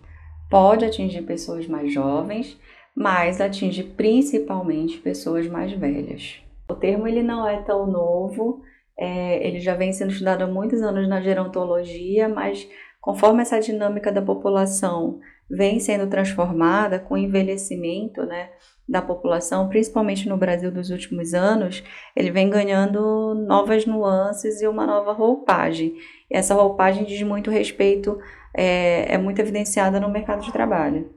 Pode 0.50 0.84
atingir 0.84 1.22
pessoas 1.22 1.68
mais 1.68 1.94
jovens, 1.94 2.58
mas 2.96 3.40
atinge 3.40 3.84
principalmente 3.84 4.98
pessoas 4.98 5.48
mais 5.48 5.72
velhas. 5.72 6.42
O 6.68 6.74
termo 6.74 7.08
ele 7.08 7.22
não 7.22 7.48
é 7.48 7.58
tão 7.62 7.86
novo, 7.86 8.64
é, 9.00 9.48
ele 9.48 9.62
já 9.62 9.76
vem 9.76 9.94
sendo 9.94 10.12
estudado 10.12 10.44
há 10.44 10.48
muitos 10.48 10.82
anos 10.82 11.08
na 11.08 11.22
gerontologia, 11.22 12.28
mas 12.28 12.68
conforme 13.00 13.42
essa 13.42 13.58
dinâmica 13.58 14.12
da 14.12 14.22
população 14.22 15.22
vem 15.50 15.80
sendo 15.80 16.08
transformada 16.08 17.00
com 17.00 17.14
o 17.14 17.18
envelhecimento 17.18 18.26
né, 18.26 18.50
da 18.88 19.02
população, 19.02 19.70
principalmente 19.70 20.28
no 20.28 20.36
Brasil 20.36 20.70
dos 20.70 20.90
últimos 20.90 21.34
anos, 21.34 21.82
ele 22.14 22.30
vem 22.30 22.50
ganhando 22.50 23.34
novas 23.34 23.86
nuances 23.86 24.62
e 24.62 24.68
uma 24.68 24.86
nova 24.86 25.14
roupagem. 25.14 25.96
E 26.30 26.36
essa 26.36 26.54
roupagem 26.54 27.06
diz 27.06 27.22
muito 27.24 27.50
respeito, 27.50 28.20
é, 28.54 29.14
é 29.14 29.18
muito 29.18 29.40
evidenciada 29.40 29.98
no 29.98 30.10
mercado 30.10 30.44
de 30.44 30.52
trabalho. 30.52 31.10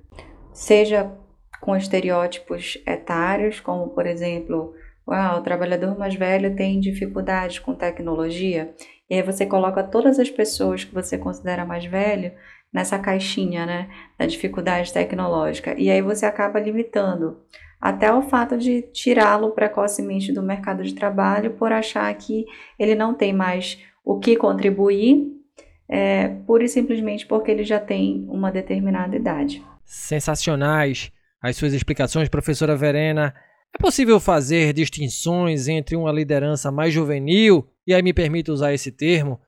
Seja 0.53 1.11
com 1.61 1.77
estereótipos 1.77 2.81
etários, 2.87 3.59
como 3.59 3.89
por 3.89 4.07
exemplo, 4.07 4.73
ah, 5.09 5.37
o 5.37 5.43
trabalhador 5.43 5.99
mais 5.99 6.15
velho 6.15 6.55
tem 6.55 6.81
dificuldades 6.81 7.59
com 7.59 7.75
tecnologia, 7.75 8.75
e 9.09 9.15
aí 9.15 9.23
você 9.23 9.45
coloca 9.45 9.83
todas 9.83 10.19
as 10.19 10.31
pessoas 10.31 10.85
que 10.85 10.95
você 10.95 11.19
considera 11.19 11.65
mais 11.65 11.85
velho 11.85 12.33
nessa 12.73 12.99
caixinha, 12.99 13.67
né, 13.67 13.91
da 14.19 14.27
dificuldade 14.27 14.93
tecnológica, 14.93 15.75
e 15.79 15.91
aí 15.91 16.01
você 16.01 16.25
acaba 16.25 16.61
limitando 16.61 17.41
até 17.81 18.13
o 18.13 18.23
fato 18.23 18.57
de 18.57 18.83
tirá-lo 18.93 19.51
precocemente 19.51 20.33
do 20.33 20.43
mercado 20.43 20.83
de 20.85 20.95
trabalho 20.95 21.55
por 21.55 21.73
achar 21.73 22.15
que 22.15 22.47
ele 22.79 22.95
não 22.95 23.13
tem 23.13 23.33
mais 23.33 23.79
o 24.05 24.19
que 24.19 24.37
contribuir, 24.37 25.27
é, 25.89 26.29
pura 26.47 26.65
e 26.65 26.69
simplesmente 26.69 27.27
porque 27.27 27.51
ele 27.51 27.65
já 27.65 27.79
tem 27.79 28.25
uma 28.29 28.51
determinada 28.51 29.17
idade. 29.17 29.63
Sensacionais! 29.85 31.13
as 31.43 31.57
suas 31.57 31.73
explicações, 31.73 32.29
professora 32.29 32.77
Verena. 32.77 33.35
É 33.75 33.79
possível 33.79 34.21
fazer 34.21 34.73
distinções 34.73 35.67
entre 35.67 35.97
uma 35.97 36.13
liderança 36.13 36.71
mais 36.71 36.93
juvenil, 36.93 37.67
e 37.87 37.95
aí 37.95 38.03
me 38.03 38.13
permito 38.13 38.53
usar 38.53 38.73
esse 38.73 38.93
termo, 38.93 39.41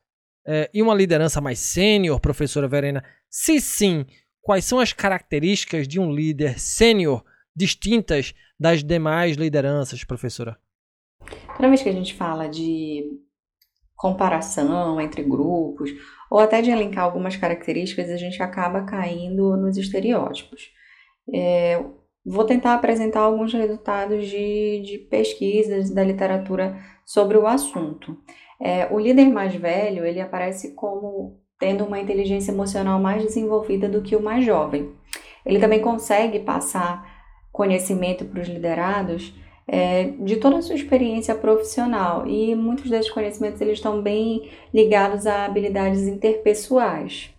é, 0.47 0.71
e 0.73 0.83
uma 0.83 0.95
liderança 0.95 1.41
mais 1.41 1.59
sênior, 1.59 2.21
professora 2.21 2.69
Verena? 2.69 3.05
Se 3.31 3.61
sim, 3.61 4.05
quais 4.41 4.65
são 4.65 4.79
as 4.79 4.93
características 4.93 5.89
de 5.89 5.99
um 5.99 6.13
líder 6.13 6.59
sênior 6.59 7.25
distintas 7.55 8.35
das 8.59 8.83
demais 8.83 9.37
lideranças, 9.37 10.05
professora? 10.05 10.59
Toda 11.57 11.69
vez 11.69 11.83
que 11.83 11.89
a 11.89 11.93
gente 11.93 12.15
fala 12.15 12.49
de 12.49 13.05
comparação 13.97 15.01
entre 15.01 15.23
grupos, 15.23 15.91
ou 16.31 16.39
até 16.39 16.61
de 16.61 16.71
elencar 16.71 17.05
algumas 17.05 17.37
características, 17.37 18.11
a 18.11 18.17
gente 18.17 18.43
acaba 18.43 18.85
caindo 18.85 19.57
nos 19.57 19.79
estereótipos. 19.79 20.71
É, 21.33 21.83
vou 22.25 22.45
tentar 22.45 22.75
apresentar 22.75 23.21
alguns 23.21 23.53
resultados 23.53 24.27
de, 24.27 24.81
de 24.81 24.99
pesquisas 25.11 25.91
da 25.91 26.03
literatura 26.03 26.79
sobre 27.05 27.37
o 27.37 27.47
assunto. 27.47 28.17
É, 28.61 28.89
o 28.91 28.99
líder 28.99 29.27
mais 29.27 29.55
velho 29.55 30.07
ele 30.07 30.21
aparece 30.21 30.75
como 30.75 31.39
tendo 31.59 31.85
uma 31.85 32.01
inteligência 32.01 32.53
emocional 32.53 32.99
mais 33.01 33.23
desenvolvida 33.23 33.89
do 33.89 34.03
que 34.03 34.17
o 34.17 34.23
mais 34.23 34.45
jovem. 34.45 34.93
Ele 35.45 35.59
também 35.59 35.81
consegue 35.81 36.41
passar 36.41 37.05
conhecimento 37.53 38.25
para 38.25 38.41
os 38.41 38.49
liderados 38.49 39.35
é, 39.67 40.05
de 40.21 40.37
toda 40.37 40.59
a 40.59 40.63
sua 40.63 40.75
experiência 40.75 41.35
profissional 41.35 42.27
e 42.27 42.55
muitos 42.55 42.91
desses 42.91 43.11
conhecimentos 43.11 43.61
eles 43.61 43.79
estão 43.79 44.03
bem 44.03 44.51
ligados 44.73 45.27
a 45.27 45.45
habilidades 45.45 46.03
interpessoais. 46.07 47.31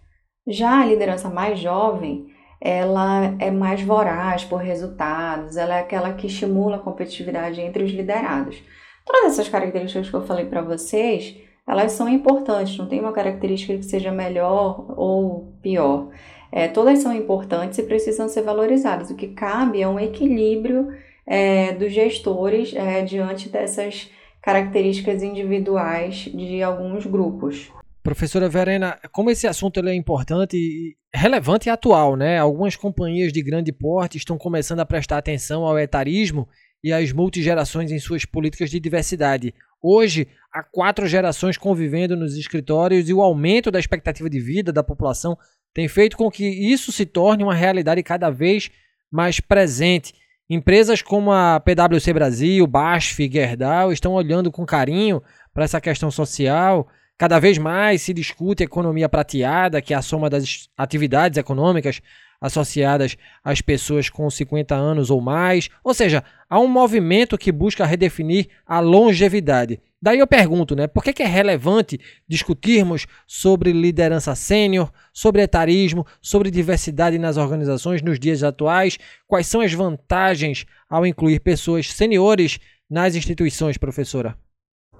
Já 0.47 0.81
a 0.81 0.85
liderança 0.85 1.29
mais 1.29 1.59
jovem, 1.59 2.27
ela 2.65 3.36
é 3.38 3.51
mais 3.51 3.84
voraz 3.84 4.43
por 4.43 4.57
resultados, 4.57 5.55
ela 5.55 5.75
é 5.75 5.81
aquela 5.81 6.13
que 6.13 6.25
estimula 6.25 6.77
a 6.77 6.79
competitividade 6.79 7.62
entre 7.62 7.84
os 7.84 7.91
liderados. 7.91 8.57
Todas 9.05 9.34
essas 9.34 9.48
características 9.48 10.10
que 10.10 10.15
eu 10.15 10.25
falei 10.25 10.48
para 10.48 10.63
vocês, 10.63 11.38
elas 11.67 11.91
são 11.91 12.10
importantes, 12.10 12.75
não 12.75 12.88
tem 12.88 13.00
uma 13.00 13.12
característica 13.12 13.77
que 13.77 13.86
seja 13.86 14.12
melhor 14.12 14.84
ou 14.98 15.53
pior. 15.62 16.10
É, 16.51 16.67
todas 16.67 16.98
são 16.98 17.13
importantes 17.13 17.77
e 17.77 17.84
precisam 17.84 18.27
ser 18.27 18.41
valorizadas. 18.41 19.12
O 19.12 19.15
que 19.15 19.27
cabe 19.27 19.84
é 19.84 19.88
um 19.88 20.00
equilíbrio 20.00 20.91
é, 21.24 21.72
dos 21.74 21.93
gestores 21.93 22.74
é, 22.75 23.03
diante 23.03 23.48
dessas 23.48 24.10
características 24.41 25.22
individuais 25.22 26.31
de 26.34 26.63
alguns 26.63 27.05
grupos. 27.05 27.72
Professora 28.05 28.47
Verena, 28.47 29.00
como 29.12 29.31
esse 29.31 29.47
assunto 29.47 29.79
é 29.79 29.95
importante 29.95 30.95
relevante 31.12 31.69
e 31.69 31.71
atual, 31.71 32.15
né? 32.15 32.38
Algumas 32.38 32.75
companhias 32.75 33.33
de 33.33 33.41
grande 33.41 33.71
porte 33.71 34.15
estão 34.15 34.38
começando 34.38 34.79
a 34.79 34.85
prestar 34.85 35.17
atenção 35.17 35.63
ao 35.63 35.79
etarismo 35.79 36.47
e 36.83 36.93
às 36.93 37.12
multigerações 37.12 37.91
em 37.91 37.97
suas 37.97 38.24
políticas 38.24 38.69
de 38.69 38.79
diversidade. 38.79 39.55
Hoje, 39.81 40.27
há 40.53 40.62
quatro 40.62 41.07
gerações 41.07 41.57
convivendo 41.57 42.15
nos 42.15 42.38
escritórios 42.38 43.09
e 43.09 43.13
o 43.13 43.24
aumento 43.24 43.71
da 43.71 43.79
expectativa 43.79 44.29
de 44.29 44.39
vida 44.39 44.71
da 44.71 44.83
população 44.83 45.35
tem 45.74 45.88
feito 45.88 46.15
com 46.15 46.29
que 46.29 46.45
isso 46.45 46.91
se 46.91 47.07
torne 47.07 47.43
uma 47.43 47.55
realidade 47.55 48.03
cada 48.03 48.29
vez 48.29 48.69
mais 49.12 49.39
presente. 49.39 50.13
Empresas 50.47 51.01
como 51.01 51.31
a 51.31 51.59
PwC 51.59 52.13
Brasil, 52.13 52.67
BASF 52.67 53.27
Gerdau 53.31 53.91
estão 53.91 54.13
olhando 54.13 54.51
com 54.51 54.63
carinho 54.63 55.24
para 55.51 55.63
essa 55.63 55.81
questão 55.81 56.12
social 56.12 56.88
Cada 57.17 57.39
vez 57.39 57.57
mais 57.57 58.01
se 58.01 58.13
discute 58.13 58.62
a 58.62 58.65
economia 58.65 59.07
prateada, 59.07 59.81
que 59.81 59.93
é 59.93 59.98
a 59.98 60.01
soma 60.01 60.29
das 60.29 60.67
atividades 60.77 61.38
econômicas 61.38 62.01
associadas 62.41 63.15
às 63.43 63.62
pessoas 63.62 64.10
com 64.10 64.29
50 64.29 64.75
anos 64.75 65.10
ou 65.10 65.22
mais. 65.22 65.69
Ou 65.84 65.93
seja, 65.93 66.24
há 66.50 66.60
um 66.60 66.67
movimento 66.67 67.38
que 67.38 67.51
busca 67.51 67.86
redefinir 67.86 68.50
a 68.65 68.79
longevidade. 68.79 69.79
Daí 70.01 70.19
eu 70.19 70.27
pergunto, 70.27 70.75
né, 70.75 70.86
por 70.88 71.03
que, 71.03 71.24
é 71.24 71.25
relevante 71.25 72.00
discutirmos 72.27 73.07
sobre 73.25 73.72
liderança 73.72 74.36
sênior, 74.36 74.91
sobre 75.12 75.41
etarismo, 75.41 76.05
sobre 76.22 76.51
diversidade 76.51 77.17
nas 77.17 77.38
organizações 77.38 78.01
nos 78.01 78.19
dias 78.19 78.43
atuais? 78.43 79.00
Quais 79.25 79.48
são 79.48 79.62
as 79.62 79.74
vantagens 79.74 80.65
ao 80.89 81.07
incluir 81.07 81.39
pessoas 81.39 81.91
seniores 81.91 82.60
nas 82.89 83.15
instituições, 83.15 83.77
professora? 83.77 84.38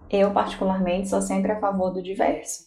Eu, 0.09 0.31
particularmente, 0.31 1.09
sou 1.09 1.21
sempre 1.21 1.51
a 1.51 1.59
favor 1.59 1.91
do 1.91 2.01
diverso. 2.01 2.65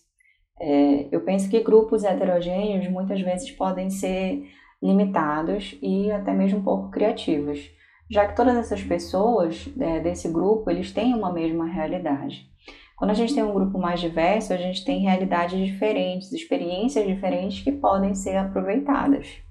É, 0.60 1.06
eu 1.12 1.20
penso 1.20 1.48
que 1.48 1.60
grupos 1.60 2.04
heterogêneos 2.04 2.90
muitas 2.90 3.20
vezes 3.20 3.50
podem 3.52 3.90
ser 3.90 4.44
limitados 4.82 5.78
e 5.82 6.10
até 6.10 6.32
mesmo 6.32 6.58
um 6.58 6.64
pouco 6.64 6.90
criativos. 6.90 7.70
já 8.10 8.26
que 8.26 8.34
todas 8.34 8.56
essas 8.56 8.82
pessoas 8.82 9.68
é, 9.78 10.00
desse 10.00 10.28
grupo, 10.32 10.70
eles 10.70 10.92
têm 10.92 11.14
uma 11.14 11.30
mesma 11.30 11.66
realidade. 11.66 12.48
Quando 12.96 13.10
a 13.10 13.14
gente 13.14 13.34
tem 13.34 13.42
um 13.42 13.52
grupo 13.52 13.78
mais 13.78 14.00
diverso, 14.00 14.52
a 14.52 14.56
gente 14.56 14.84
tem 14.84 15.00
realidades 15.00 15.58
diferentes, 15.58 16.32
experiências 16.32 17.06
diferentes 17.06 17.62
que 17.62 17.70
podem 17.70 18.14
ser 18.14 18.36
aproveitadas. 18.36 19.42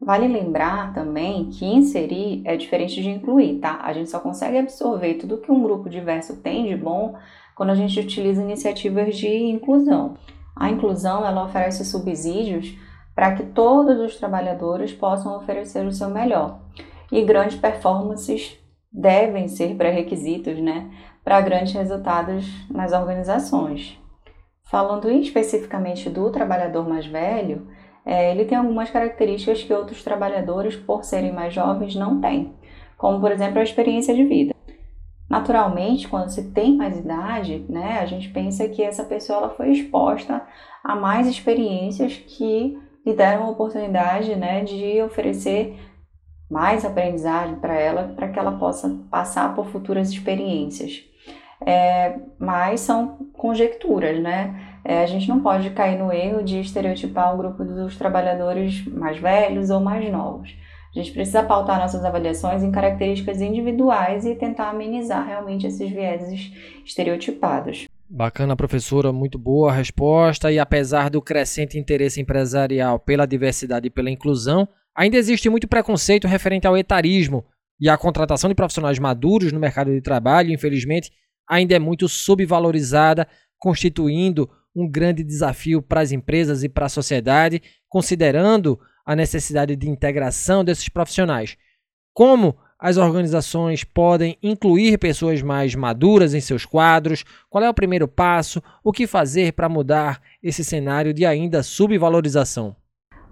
Vale 0.00 0.28
lembrar 0.28 0.94
também 0.94 1.50
que 1.50 1.66
inserir 1.66 2.42
é 2.44 2.56
diferente 2.56 3.02
de 3.02 3.10
incluir, 3.10 3.58
tá? 3.58 3.80
A 3.82 3.92
gente 3.92 4.08
só 4.08 4.20
consegue 4.20 4.56
absorver 4.56 5.14
tudo 5.14 5.38
que 5.38 5.50
um 5.50 5.62
grupo 5.62 5.90
diverso 5.90 6.36
tem 6.36 6.66
de 6.66 6.76
bom 6.76 7.16
quando 7.56 7.70
a 7.70 7.74
gente 7.74 7.98
utiliza 7.98 8.40
iniciativas 8.40 9.16
de 9.16 9.28
inclusão. 9.28 10.14
A 10.54 10.70
inclusão 10.70 11.26
ela 11.26 11.44
oferece 11.44 11.84
subsídios 11.84 12.78
para 13.14 13.34
que 13.34 13.46
todos 13.46 13.98
os 13.98 14.16
trabalhadores 14.16 14.92
possam 14.92 15.36
oferecer 15.36 15.84
o 15.84 15.92
seu 15.92 16.08
melhor. 16.08 16.60
E 17.10 17.22
grandes 17.22 17.58
performances 17.58 18.56
devem 18.92 19.48
ser 19.48 19.74
pré-requisitos, 19.74 20.58
né, 20.58 20.90
para 21.24 21.40
grandes 21.40 21.74
resultados 21.74 22.46
nas 22.70 22.92
organizações. 22.92 23.98
Falando 24.70 25.10
especificamente 25.10 26.08
do 26.08 26.30
trabalhador 26.30 26.88
mais 26.88 27.06
velho, 27.06 27.66
é, 28.08 28.30
ele 28.30 28.46
tem 28.46 28.56
algumas 28.56 28.90
características 28.90 29.62
que 29.62 29.74
outros 29.74 30.02
trabalhadores, 30.02 30.74
por 30.74 31.04
serem 31.04 31.30
mais 31.30 31.52
jovens, 31.52 31.94
não 31.94 32.18
têm, 32.22 32.54
como 32.96 33.20
por 33.20 33.30
exemplo 33.30 33.58
a 33.58 33.62
experiência 33.62 34.14
de 34.14 34.24
vida. 34.24 34.54
Naturalmente, 35.28 36.08
quando 36.08 36.30
se 36.30 36.50
tem 36.52 36.74
mais 36.74 36.98
idade, 36.98 37.66
né, 37.68 37.98
a 38.00 38.06
gente 38.06 38.30
pensa 38.30 38.66
que 38.66 38.82
essa 38.82 39.04
pessoa 39.04 39.40
ela 39.40 39.50
foi 39.50 39.72
exposta 39.72 40.42
a 40.82 40.96
mais 40.96 41.26
experiências 41.26 42.16
que 42.16 42.78
lhe 43.04 43.12
deram 43.14 43.44
a 43.44 43.50
oportunidade 43.50 44.34
né, 44.34 44.64
de 44.64 45.02
oferecer 45.02 45.78
mais 46.50 46.86
aprendizagem 46.86 47.56
para 47.56 47.74
ela, 47.74 48.14
para 48.16 48.28
que 48.28 48.38
ela 48.38 48.52
possa 48.52 48.88
passar 49.10 49.54
por 49.54 49.66
futuras 49.66 50.08
experiências. 50.08 51.04
É, 51.60 52.18
mas 52.38 52.80
são 52.80 53.28
conjecturas, 53.34 54.18
né? 54.18 54.77
É, 54.88 55.02
a 55.02 55.06
gente 55.06 55.28
não 55.28 55.42
pode 55.42 55.68
cair 55.68 55.98
no 55.98 56.10
erro 56.10 56.42
de 56.42 56.60
estereotipar 56.60 57.34
o 57.34 57.36
grupo 57.36 57.62
dos 57.62 57.94
trabalhadores 57.98 58.86
mais 58.86 59.18
velhos 59.18 59.68
ou 59.68 59.80
mais 59.80 60.10
novos. 60.10 60.56
A 60.96 60.98
gente 60.98 61.12
precisa 61.12 61.42
pautar 61.42 61.78
nossas 61.78 62.02
avaliações 62.06 62.62
em 62.62 62.72
características 62.72 63.42
individuais 63.42 64.24
e 64.24 64.34
tentar 64.34 64.70
amenizar 64.70 65.26
realmente 65.26 65.66
esses 65.66 65.90
vieses 65.90 66.50
estereotipados. 66.86 67.86
Bacana, 68.08 68.56
professora, 68.56 69.12
muito 69.12 69.38
boa 69.38 69.70
a 69.70 69.74
resposta. 69.74 70.50
E 70.50 70.58
apesar 70.58 71.10
do 71.10 71.20
crescente 71.20 71.78
interesse 71.78 72.18
empresarial 72.18 72.98
pela 72.98 73.26
diversidade 73.26 73.88
e 73.88 73.90
pela 73.90 74.10
inclusão, 74.10 74.66
ainda 74.96 75.18
existe 75.18 75.50
muito 75.50 75.68
preconceito 75.68 76.26
referente 76.26 76.66
ao 76.66 76.78
etarismo 76.78 77.44
e 77.78 77.90
a 77.90 77.98
contratação 77.98 78.48
de 78.48 78.54
profissionais 78.54 78.98
maduros 78.98 79.52
no 79.52 79.60
mercado 79.60 79.90
de 79.92 80.00
trabalho, 80.00 80.50
infelizmente, 80.50 81.12
ainda 81.46 81.76
é 81.76 81.78
muito 81.78 82.08
subvalorizada, 82.08 83.28
constituindo 83.58 84.48
um 84.74 84.88
grande 84.88 85.22
desafio 85.24 85.82
para 85.82 86.00
as 86.00 86.12
empresas 86.12 86.62
e 86.62 86.68
para 86.68 86.86
a 86.86 86.90
sociedade, 86.90 87.62
considerando 87.88 88.78
a 89.04 89.16
necessidade 89.16 89.74
de 89.74 89.88
integração 89.88 90.64
desses 90.64 90.88
profissionais. 90.88 91.56
Como 92.12 92.56
as 92.78 92.96
organizações 92.96 93.82
podem 93.82 94.38
incluir 94.40 94.98
pessoas 94.98 95.42
mais 95.42 95.74
maduras 95.74 96.32
em 96.32 96.40
seus 96.40 96.64
quadros? 96.64 97.24
Qual 97.50 97.64
é 97.64 97.68
o 97.68 97.74
primeiro 97.74 98.06
passo? 98.06 98.62
O 98.84 98.92
que 98.92 99.06
fazer 99.06 99.52
para 99.52 99.68
mudar 99.68 100.22
esse 100.42 100.62
cenário 100.62 101.12
de 101.12 101.26
ainda 101.26 101.62
subvalorização? 101.62 102.76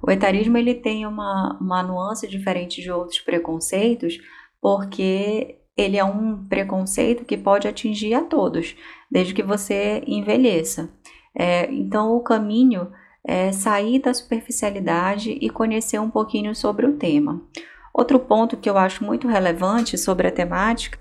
O 0.03 0.11
etarismo 0.11 0.57
ele 0.59 0.75
tem 0.75 1.07
uma, 1.07 1.57
uma 1.61 1.83
nuance 1.83 2.27
diferente 2.27 2.83
de 2.83 2.91
outros 2.91 3.21
preconceitos, 3.21 4.19
porque 4.61 5.59
ele 5.77 5.97
é 5.97 6.05
um 6.05 6.45
preconceito 6.47 7.25
que 7.25 7.37
pode 7.37 7.69
atingir 7.69 8.15
a 8.15 8.23
todos, 8.23 8.75
desde 9.11 9.35
que 9.35 9.43
você 9.43 10.03
envelheça. 10.07 10.91
É, 11.39 11.71
então, 11.71 12.17
o 12.17 12.21
caminho 12.21 12.91
é 13.27 13.53
sair 13.53 13.99
da 13.99 14.15
superficialidade 14.15 15.37
e 15.41 15.51
conhecer 15.51 15.99
um 16.01 16.09
pouquinho 16.09 16.55
sobre 16.55 16.87
o 16.87 16.95
tema. 16.95 17.43
Outro 17.93 18.19
ponto 18.19 18.57
que 18.57 18.71
eu 18.71 18.79
acho 18.79 19.05
muito 19.05 19.27
relevante 19.27 19.99
sobre 19.99 20.29
a 20.29 20.33
temática 20.33 20.99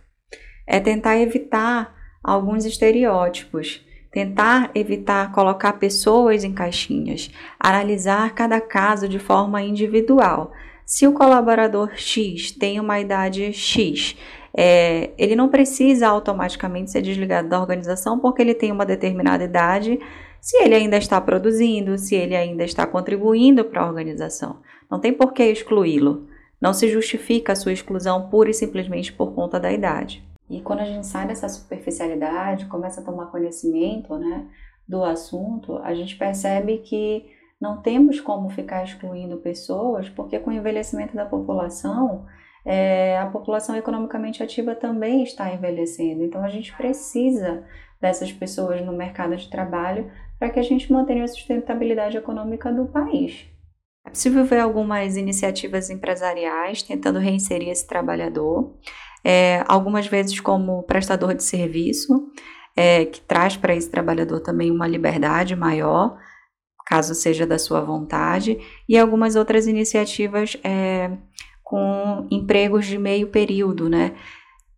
é 0.65 0.80
tentar 0.80 1.17
evitar 1.17 1.93
alguns 2.24 2.65
estereótipos, 2.65 3.86
tentar 4.12 4.71
evitar 4.74 5.32
colocar 5.32 5.74
pessoas 5.74 6.43
em 6.43 6.54
caixinhas, 6.54 7.30
analisar 7.60 8.34
cada 8.34 8.60
caso 8.60 9.08
de 9.08 9.19
forma 9.19 9.62
individual. 9.62 10.52
Se 10.86 11.06
o 11.06 11.13
colaborador 11.13 11.91
X 11.95 12.52
tem 12.52 12.80
uma 12.80 13.00
idade 13.00 13.52
X, 13.54 14.15
é, 14.58 15.12
ele 15.17 15.36
não 15.36 15.50
precisa 15.50 16.08
automaticamente 16.08 16.91
ser 16.91 17.02
desligado 17.02 17.50
da 17.50 17.60
organização 17.60 18.17
porque 18.17 18.41
ele 18.41 18.54
tem 18.54 18.71
uma 18.71 18.86
determinada 18.86 19.43
idade 19.43 20.00
se 20.45 20.58
ele 20.58 20.75
ainda 20.75 20.95
está 20.97 21.19
produzindo, 21.19 21.97
se 21.97 22.13
ele 22.13 22.36
ainda 22.36 22.63
está 22.63 22.86
contribuindo 22.86 23.65
para 23.65 23.81
a 23.81 23.88
organização. 23.88 24.60
Não 24.88 24.99
tem 24.99 25.12
por 25.12 25.34
que 25.34 25.43
excluí-lo. 25.43 26.27
Não 26.62 26.71
se 26.71 26.88
justifica 26.88 27.53
a 27.53 27.55
sua 27.55 27.73
exclusão 27.73 28.29
pura 28.29 28.51
e 28.51 28.53
simplesmente 28.53 29.12
por 29.12 29.34
conta 29.34 29.60
da 29.60 29.73
idade. 29.73 30.23
E 30.47 30.62
quando 30.62 30.81
a 30.81 30.86
gente 30.86 31.08
sai 31.08 31.27
dessa 31.27 31.49
superficialidade, 31.49 32.67
começa 32.67 33.01
a 33.01 33.03
tomar 33.03 33.31
conhecimento 33.31 34.15
né, 34.19 34.45
do 34.88 35.03
assunto, 35.03 35.79
a 35.79 35.95
gente 35.95 36.15
percebe 36.15 36.77
que 36.77 37.25
não 37.60 37.81
temos 37.81 38.21
como 38.21 38.47
ficar 38.49 38.84
excluindo 38.84 39.38
pessoas, 39.38 40.10
porque 40.10 40.38
com 40.38 40.51
o 40.51 40.53
envelhecimento 40.53 41.15
da 41.15 41.25
população, 41.25 42.27
é, 42.65 43.17
a 43.19 43.28
população 43.28 43.75
economicamente 43.75 44.41
ativa 44.41 44.73
também 44.73 45.23
está 45.23 45.54
envelhecendo. 45.54 46.23
Então 46.23 46.43
a 46.43 46.49
gente 46.49 46.75
precisa 46.75 47.63
dessas 48.01 48.32
pessoas 48.32 48.82
no 48.82 48.91
mercado 48.91 49.36
de 49.36 49.49
trabalho 49.49 50.12
para 50.39 50.49
que 50.49 50.60
a 50.60 50.63
gente 50.63 50.91
mantenha 50.91 51.23
a 51.23 51.28
sustentabilidade 51.28 52.17
econômica 52.17 52.71
do 52.71 52.86
país. 52.86 53.47
É 54.06 54.10
possível 54.10 54.45
ver 54.45 54.60
algumas 54.60 55.17
iniciativas 55.17 55.89
empresariais 55.89 56.84
tentando 56.84 57.19
reinserir 57.19 57.69
esse 57.69 57.88
trabalhador, 57.88 58.75
é, 59.23 59.63
algumas 59.67 60.08
vezes 60.08 60.39
como 60.39 60.84
prestador 60.84 61.34
de 61.34 61.43
serviço, 61.43 62.28
é, 62.75 63.06
que 63.06 63.21
traz 63.21 63.58
para 63.58 63.75
esse 63.75 63.89
trabalhador 63.89 64.41
também 64.41 64.69
uma 64.69 64.88
liberdade 64.88 65.56
maior, 65.56 66.19
caso 66.86 67.15
seja 67.15 67.47
da 67.47 67.58
sua 67.58 67.82
vontade, 67.82 68.60
e 68.88 68.95
algumas 68.95 69.36
outras 69.36 69.65
iniciativas 69.65 70.56
é, 70.63 71.10
com 71.65 72.28
empregos 72.30 72.86
de 72.86 72.97
meio 72.97 73.28
período, 73.28 73.89
né? 73.89 74.13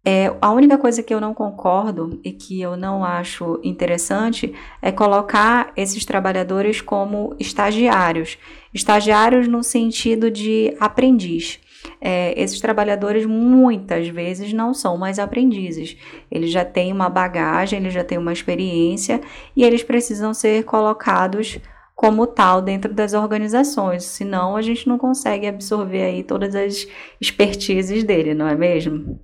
É, 0.06 0.34
a 0.42 0.52
única 0.54 0.78
coisa 0.78 1.04
que 1.04 1.14
eu 1.14 1.20
não 1.20 1.34
concordo 1.34 2.18
e 2.24 2.32
que 2.32 2.62
eu 2.62 2.78
não 2.78 3.04
acho 3.04 3.60
interessante 3.62 4.56
é 4.82 4.90
colocar 4.90 5.74
esses 5.76 6.06
trabalhadores 6.06 6.80
como 6.80 7.36
estagiários. 7.38 8.38
Estagiários 8.74 9.50
no 9.50 9.62
sentido 9.62 10.32
de 10.32 10.74
aprendiz. 10.80 11.60
É, 12.00 12.34
esses 12.42 12.62
trabalhadores 12.62 13.26
muitas 13.26 14.08
vezes 14.08 14.54
não 14.54 14.74
são 14.74 14.98
mais 14.98 15.20
aprendizes. 15.20 15.98
Eles 16.32 16.52
já 16.52 16.64
têm 16.64 16.94
uma 16.94 17.10
bagagem, 17.10 17.80
eles 17.80 17.94
já 17.94 18.04
têm 18.04 18.18
uma 18.18 18.32
experiência 18.32 19.20
e 19.58 19.62
eles 19.62 19.84
precisam 19.84 20.34
ser 20.34 20.64
colocados 20.64 21.60
como 21.98 22.26
tal 22.26 22.62
dentro 22.62 22.94
das 22.94 23.14
organizações, 23.14 24.06
senão 24.06 24.56
a 24.56 24.62
gente 24.62 24.88
não 24.88 24.98
consegue 24.98 25.48
absorver 25.48 26.04
aí 26.04 26.24
todas 26.24 26.56
as 26.56 26.88
expertises 27.20 28.06
dele, 28.06 28.34
não 28.34 28.48
é 28.48 28.56
mesmo? 28.56 29.20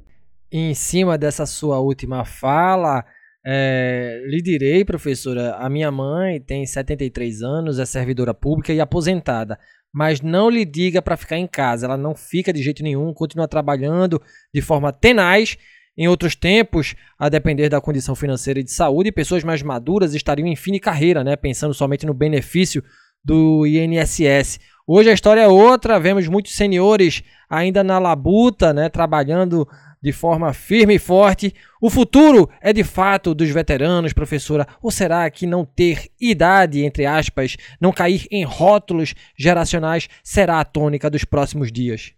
em 0.54 0.76
cima 0.76 1.18
dessa 1.18 1.48
sua 1.48 1.80
última 1.80 2.24
fala, 2.24 3.04
é, 3.44 4.22
lhe 4.28 4.40
direi, 4.40 4.86
professora, 4.86 5.56
a 5.56 5.68
minha 5.68 5.90
mãe 5.90 6.40
tem 6.40 6.64
73 6.64 7.42
anos, 7.42 7.80
é 7.80 7.86
servidora 7.86 8.36
pública 8.36 8.72
e 8.72 8.80
aposentada. 8.80 9.58
Mas 9.92 10.22
não 10.22 10.52
lhe 10.52 10.64
diga 10.64 11.02
para 11.02 11.18
ficar 11.18 11.38
em 11.38 11.48
casa. 11.48 11.86
Ela 11.86 11.98
não 11.98 12.16
fica 12.16 12.54
de 12.54 12.62
jeito 12.62 12.84
nenhum, 12.84 13.14
continua 13.14 13.48
trabalhando 13.48 14.22
de 14.54 14.62
forma 14.62 14.92
tenaz. 14.92 15.58
Em 15.96 16.08
outros 16.08 16.36
tempos, 16.36 16.96
a 17.20 17.30
depender 17.30 17.70
da 17.70 17.80
condição 17.80 18.16
financeira 18.16 18.60
e 18.60 18.64
de 18.64 18.72
saúde, 18.72 19.12
pessoas 19.12 19.44
mais 19.44 19.62
maduras 19.62 20.16
estariam 20.16 20.48
em 20.48 20.56
fim 20.56 20.72
de 20.72 20.80
carreira, 20.80 21.24
né, 21.24 21.36
pensando 21.36 21.74
somente 21.74 22.06
no 22.06 22.14
benefício 22.16 22.84
do 23.24 23.66
INSS. 23.68 24.60
Hoje 24.88 25.12
a 25.12 25.14
história 25.14 25.42
é 25.42 25.48
outra, 25.48 26.00
vemos 26.00 26.28
muitos 26.28 26.56
senhores 26.56 27.24
ainda 27.48 27.84
na 27.84 28.00
labuta, 28.00 28.74
né, 28.74 28.90
trabalhando 28.90 29.68
de 30.02 30.12
forma 30.12 30.52
firme 30.52 30.96
e 30.96 31.00
forte. 31.00 31.54
O 31.80 31.92
futuro 31.92 32.50
é 32.60 32.74
de 32.74 32.84
fato 32.84 33.36
dos 33.36 33.50
veteranos, 33.50 34.14
professora, 34.14 34.68
ou 34.82 34.90
será 34.90 35.30
que 35.30 35.46
não 35.46 35.64
ter 35.64 36.10
idade, 36.20 36.84
entre 36.84 37.06
aspas, 37.06 37.56
não 37.80 37.94
cair 37.94 38.26
em 38.32 38.44
rótulos 38.44 39.14
geracionais 39.38 40.10
será 40.24 40.60
a 40.60 40.66
tônica 40.66 41.08
dos 41.08 41.24
próximos 41.24 41.72
dias? 41.72 42.14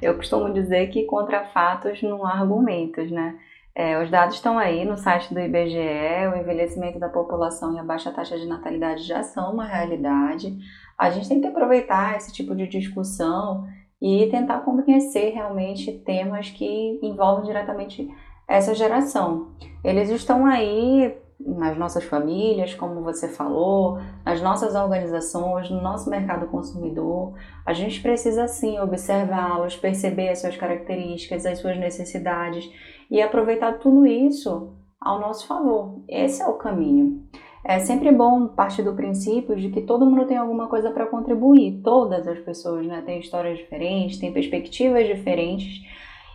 Eu 0.00 0.16
costumo 0.16 0.52
dizer 0.52 0.88
que 0.88 1.04
contra 1.04 1.44
fatos 1.46 2.02
não 2.02 2.26
há 2.26 2.32
argumentos, 2.32 3.10
né? 3.10 3.38
É, 3.74 4.02
os 4.02 4.10
dados 4.10 4.34
estão 4.34 4.58
aí 4.58 4.84
no 4.84 4.98
site 4.98 5.32
do 5.32 5.40
IBGE, 5.40 6.28
o 6.30 6.36
envelhecimento 6.36 6.98
da 6.98 7.08
população 7.08 7.74
e 7.74 7.78
a 7.78 7.82
baixa 7.82 8.12
taxa 8.12 8.38
de 8.38 8.46
natalidade 8.46 9.02
já 9.02 9.22
são 9.22 9.52
uma 9.52 9.64
realidade. 9.64 10.58
A 10.98 11.10
gente 11.10 11.28
tem 11.28 11.40
que 11.40 11.46
aproveitar 11.46 12.16
esse 12.16 12.32
tipo 12.32 12.54
de 12.54 12.66
discussão 12.66 13.66
e 14.00 14.28
tentar 14.30 14.60
conhecer 14.60 15.30
realmente 15.30 15.90
temas 16.00 16.50
que 16.50 17.00
envolvem 17.02 17.46
diretamente 17.46 18.08
essa 18.46 18.74
geração. 18.74 19.52
Eles 19.82 20.10
estão 20.10 20.44
aí 20.44 21.16
nas 21.46 21.76
nossas 21.76 22.04
famílias, 22.04 22.74
como 22.74 23.02
você 23.02 23.28
falou, 23.28 23.98
nas 24.24 24.40
nossas 24.40 24.74
organizações, 24.74 25.70
no 25.70 25.80
nosso 25.80 26.08
mercado 26.08 26.46
consumidor. 26.46 27.34
A 27.66 27.72
gente 27.72 28.00
precisa 28.00 28.46
sim 28.48 28.78
observá-los, 28.78 29.76
perceber 29.76 30.28
as 30.28 30.40
suas 30.40 30.56
características, 30.56 31.46
as 31.46 31.58
suas 31.58 31.78
necessidades 31.78 32.70
e 33.10 33.20
aproveitar 33.20 33.78
tudo 33.78 34.06
isso 34.06 34.74
ao 35.00 35.20
nosso 35.20 35.46
favor. 35.46 36.02
Esse 36.08 36.42
é 36.42 36.46
o 36.46 36.54
caminho. 36.54 37.26
É 37.64 37.78
sempre 37.78 38.10
bom 38.10 38.48
partir 38.48 38.82
do 38.82 38.94
princípio 38.94 39.54
de 39.54 39.70
que 39.70 39.82
todo 39.82 40.06
mundo 40.06 40.26
tem 40.26 40.36
alguma 40.36 40.66
coisa 40.68 40.90
para 40.90 41.06
contribuir. 41.06 41.80
Todas 41.82 42.26
as 42.26 42.38
pessoas 42.40 42.86
né, 42.86 43.02
têm 43.02 43.20
histórias 43.20 43.58
diferentes, 43.58 44.18
têm 44.18 44.32
perspectivas 44.32 45.06
diferentes 45.06 45.80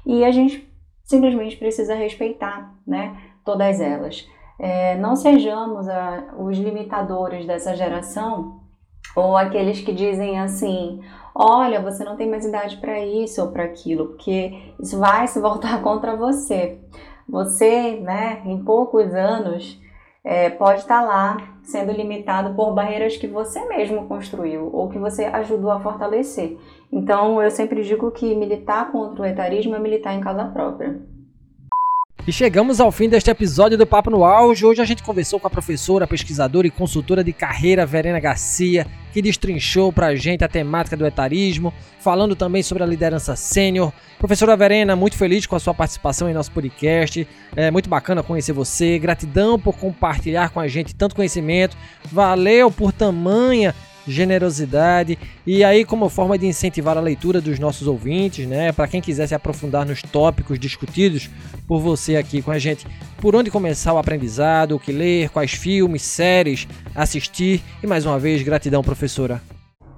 e 0.06 0.24
a 0.24 0.32
gente 0.32 0.72
simplesmente 1.04 1.58
precisa 1.58 1.96
respeitar 1.96 2.74
né, 2.86 3.18
todas 3.44 3.82
elas. 3.82 4.26
É, 4.60 4.96
não 4.96 5.16
sejamos 5.16 5.88
a, 5.88 6.34
os 6.38 6.58
limitadores 6.58 7.46
dessa 7.46 7.76
geração 7.76 8.62
ou 9.16 9.38
aqueles 9.38 9.82
que 9.82 9.92
dizem 9.92 10.40
assim: 10.40 11.02
olha, 11.34 11.82
você 11.82 12.04
não 12.04 12.16
tem 12.16 12.30
mais 12.30 12.46
idade 12.46 12.78
para 12.78 13.00
isso 13.00 13.42
ou 13.42 13.52
para 13.52 13.64
aquilo, 13.64 14.08
porque 14.08 14.74
isso 14.80 15.00
vai 15.00 15.28
se 15.28 15.40
voltar 15.40 15.82
contra 15.84 16.16
você. 16.16 16.80
Você, 17.28 18.00
né, 18.00 18.42
em 18.46 18.64
poucos 18.64 19.14
anos, 19.14 19.80
é, 20.24 20.50
pode 20.50 20.82
estar 20.82 21.02
tá 21.02 21.06
lá 21.08 21.38
sendo 21.64 21.92
limitado 21.92 22.56
por 22.56 22.74
barreiras 22.74 23.18
que 23.18 23.28
você 23.28 23.66
mesmo 23.66 24.08
construiu 24.08 24.70
ou 24.74 24.90
que 24.90 24.98
você 24.98 25.26
ajudou 25.26 25.72
a 25.72 25.80
fortalecer. 25.80 26.58
Então, 26.92 27.42
eu 27.42 27.52
sempre 27.52 27.84
digo 27.84 28.10
que 28.12 28.34
militar 28.34 28.92
contra 28.92 29.22
o 29.22 29.26
etarismo 29.26 29.76
é 29.76 29.80
militar 29.80 30.14
em 30.14 30.22
casa 30.22 30.46
própria. 30.46 31.02
E 32.28 32.34
chegamos 32.34 32.82
ao 32.82 32.92
fim 32.92 33.08
deste 33.08 33.32
episódio 33.32 33.78
do 33.78 33.88
Papo 33.88 34.10
no 34.10 34.26
Auge. 34.26 34.66
Hoje 34.66 34.82
a 34.82 34.86
gente 34.86 35.02
conversou 35.02 35.40
com 35.40 35.48
a 35.48 35.50
professora, 35.50 36.06
pesquisadora 36.06 36.68
e 36.68 36.70
consultora 36.70 37.24
de 37.24 37.32
carreira 37.32 37.86
Verena 37.86 38.20
Garcia, 38.20 38.86
que 39.14 39.22
destrinchou 39.22 39.94
pra 39.94 40.14
gente 40.14 40.44
a 40.44 40.48
temática 40.50 40.98
do 40.98 41.06
etarismo, 41.06 41.74
falando 42.02 42.36
também 42.36 42.62
sobre 42.62 42.84
a 42.84 42.86
liderança 42.86 43.34
sênior. 43.38 43.94
Professora 44.20 44.58
Verena, 44.58 44.94
muito 44.94 45.16
feliz 45.16 45.46
com 45.46 45.56
a 45.56 45.60
sua 45.60 45.74
participação 45.74 46.30
em 46.30 46.34
nosso 46.34 46.52
podcast. 46.52 47.26
É 47.56 47.72
muito 47.72 47.90
bacana 47.90 48.22
conhecer 48.22 48.52
você. 48.52 49.00
Gratidão 49.00 49.58
por 49.58 49.78
compartilhar 49.78 50.50
com 50.50 50.60
a 50.60 50.68
gente 50.68 50.94
tanto 50.94 51.16
conhecimento. 51.16 51.78
Valeu 52.12 52.70
por 52.70 52.92
tamanha 52.92 53.74
generosidade 54.08 55.18
e 55.46 55.64
aí 55.64 55.86
como 55.86 56.10
forma 56.10 56.38
de 56.38 56.48
incentivar 56.48 56.98
a 56.98 57.02
leitura 57.02 57.42
dos 57.42 57.60
nossos 57.60 57.88
ouvintes, 57.88 58.48
né, 58.48 58.72
para 58.72 58.88
quem 58.88 59.02
quiser 59.02 59.28
se 59.28 59.36
aprofundar 59.36 59.86
nos 59.86 60.02
tópicos 60.02 60.58
discutidos 60.58 61.30
por 61.68 61.80
você 61.80 62.16
aqui 62.16 62.42
com 62.42 62.52
a 62.52 62.58
gente, 62.60 62.88
por 63.22 63.36
onde 63.36 63.52
começar 63.52 63.94
o 63.94 63.98
aprendizado, 63.98 64.76
o 64.76 64.80
que 64.80 64.92
ler, 64.92 65.30
quais 65.30 65.52
filmes, 65.52 66.02
séries 66.02 66.68
assistir 66.96 67.62
e 67.84 67.88
mais 67.88 68.06
uma 68.06 68.18
vez 68.18 68.42
gratidão, 68.42 68.82
professora. 68.82 69.42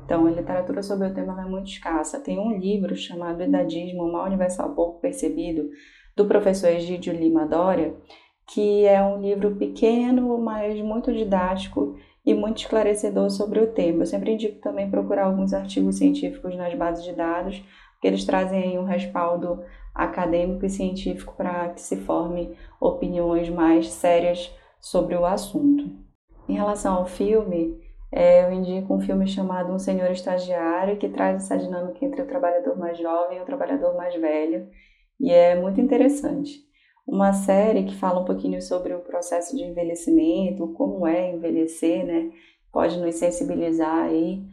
Então, 0.05 0.25
a 0.25 0.31
literatura 0.31 0.81
sobre 0.81 1.07
o 1.07 1.13
tema 1.13 1.39
é 1.39 1.45
muito 1.45 1.69
escassa. 1.69 2.19
Tem 2.19 2.39
um 2.39 2.57
livro 2.57 2.95
chamado 2.95 3.43
Idadismo, 3.43 4.03
o 4.03 4.11
mal 4.11 4.25
universal 4.25 4.73
pouco 4.73 4.99
percebido, 4.99 5.69
do 6.15 6.25
professor 6.25 6.69
Egídio 6.69 7.13
Lima 7.13 7.45
Dória, 7.45 7.93
que 8.47 8.85
é 8.85 8.99
um 9.03 9.21
livro 9.21 9.55
pequeno, 9.55 10.37
mas 10.39 10.81
muito 10.81 11.13
didático 11.13 11.95
e 12.29 12.33
muito 12.35 12.59
esclarecedor 12.59 13.31
sobre 13.31 13.59
o 13.59 13.73
tema. 13.73 14.03
Eu 14.03 14.05
sempre 14.05 14.31
indico 14.31 14.61
também 14.61 14.89
procurar 14.89 15.25
alguns 15.25 15.51
artigos 15.51 15.97
científicos 15.97 16.55
nas 16.55 16.75
bases 16.75 17.03
de 17.03 17.11
dados, 17.11 17.59
porque 17.93 18.07
eles 18.07 18.23
trazem 18.23 18.77
um 18.77 18.83
respaldo 18.83 19.63
acadêmico 19.95 20.63
e 20.63 20.69
científico 20.69 21.33
para 21.35 21.69
que 21.69 21.81
se 21.81 21.97
forme 21.97 22.55
opiniões 22.79 23.49
mais 23.49 23.89
sérias 23.89 24.55
sobre 24.79 25.15
o 25.15 25.25
assunto. 25.25 25.89
Em 26.47 26.53
relação 26.53 26.97
ao 26.97 27.05
filme, 27.07 27.75
é, 28.11 28.45
eu 28.45 28.53
indico 28.53 28.93
um 28.93 29.01
filme 29.01 29.27
chamado 29.27 29.73
Um 29.73 29.79
Senhor 29.79 30.11
Estagiário, 30.11 30.97
que 30.97 31.09
traz 31.09 31.43
essa 31.43 31.57
dinâmica 31.57 32.05
entre 32.05 32.21
o 32.21 32.27
trabalhador 32.27 32.77
mais 32.77 32.97
jovem 32.99 33.39
e 33.39 33.41
o 33.41 33.45
trabalhador 33.45 33.95
mais 33.95 34.13
velho, 34.15 34.67
e 35.19 35.31
é 35.31 35.59
muito 35.59 35.81
interessante 35.81 36.68
uma 37.09 37.33
série 37.33 37.83
que 37.83 37.95
fala 37.95 38.21
um 38.21 38.25
pouquinho 38.25 38.61
sobre 38.61 38.93
o 38.93 38.99
processo 38.99 39.57
de 39.57 39.63
envelhecimento, 39.63 40.67
como 40.69 41.07
é 41.07 41.33
envelhecer, 41.33 42.05
né? 42.05 42.29
Pode 42.71 42.99
nos 42.99 43.15
sensibilizar 43.15 44.05
aí 44.05 44.43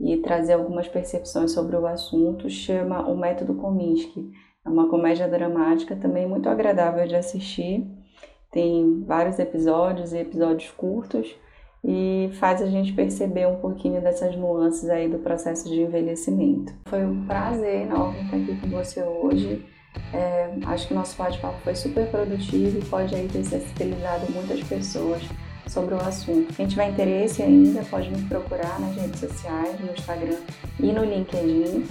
e 0.00 0.16
trazer 0.18 0.54
algumas 0.54 0.88
percepções 0.88 1.52
sobre 1.52 1.76
o 1.76 1.86
assunto, 1.86 2.48
chama 2.48 3.06
O 3.06 3.16
Método 3.16 3.54
Kominsky. 3.54 4.30
É 4.64 4.68
uma 4.68 4.88
comédia 4.88 5.28
dramática 5.28 5.94
também 5.94 6.26
muito 6.26 6.48
agradável 6.48 7.06
de 7.06 7.14
assistir. 7.14 7.86
Tem 8.50 9.04
vários 9.04 9.38
episódios 9.38 10.14
e 10.14 10.18
episódios 10.18 10.70
curtos 10.70 11.36
e 11.84 12.30
faz 12.40 12.62
a 12.62 12.66
gente 12.66 12.94
perceber 12.94 13.46
um 13.46 13.56
pouquinho 13.56 14.00
dessas 14.00 14.34
nuances 14.34 14.88
aí 14.88 15.06
do 15.06 15.18
processo 15.18 15.68
de 15.68 15.82
envelhecimento. 15.82 16.72
Foi 16.88 17.04
um 17.04 17.26
prazer 17.26 17.82
enorme 17.82 18.22
estar 18.22 18.36
aqui 18.38 18.60
com 18.60 18.70
você 18.70 19.02
hoje. 19.02 19.75
É, 20.12 20.50
acho 20.66 20.88
que 20.88 20.94
o 20.94 20.96
nosso 20.96 21.16
bate-papo 21.16 21.58
foi 21.62 21.74
super 21.74 22.06
produtivo 22.06 22.78
e 22.78 22.84
pode 22.84 23.14
aí 23.14 23.28
ter 23.28 23.44
sensibilizado 23.44 24.30
muitas 24.32 24.60
pessoas 24.62 25.22
sobre 25.66 25.94
o 25.94 25.98
assunto. 25.98 26.52
Quem 26.54 26.66
tiver 26.66 26.90
interesse 26.90 27.42
ainda 27.42 27.82
pode 27.84 28.10
me 28.10 28.22
procurar 28.22 28.80
nas 28.80 28.96
redes 28.96 29.20
sociais, 29.20 29.78
no 29.80 29.92
Instagram 29.92 30.38
e 30.80 30.92
no 30.92 31.04
LinkedIn, 31.04 31.86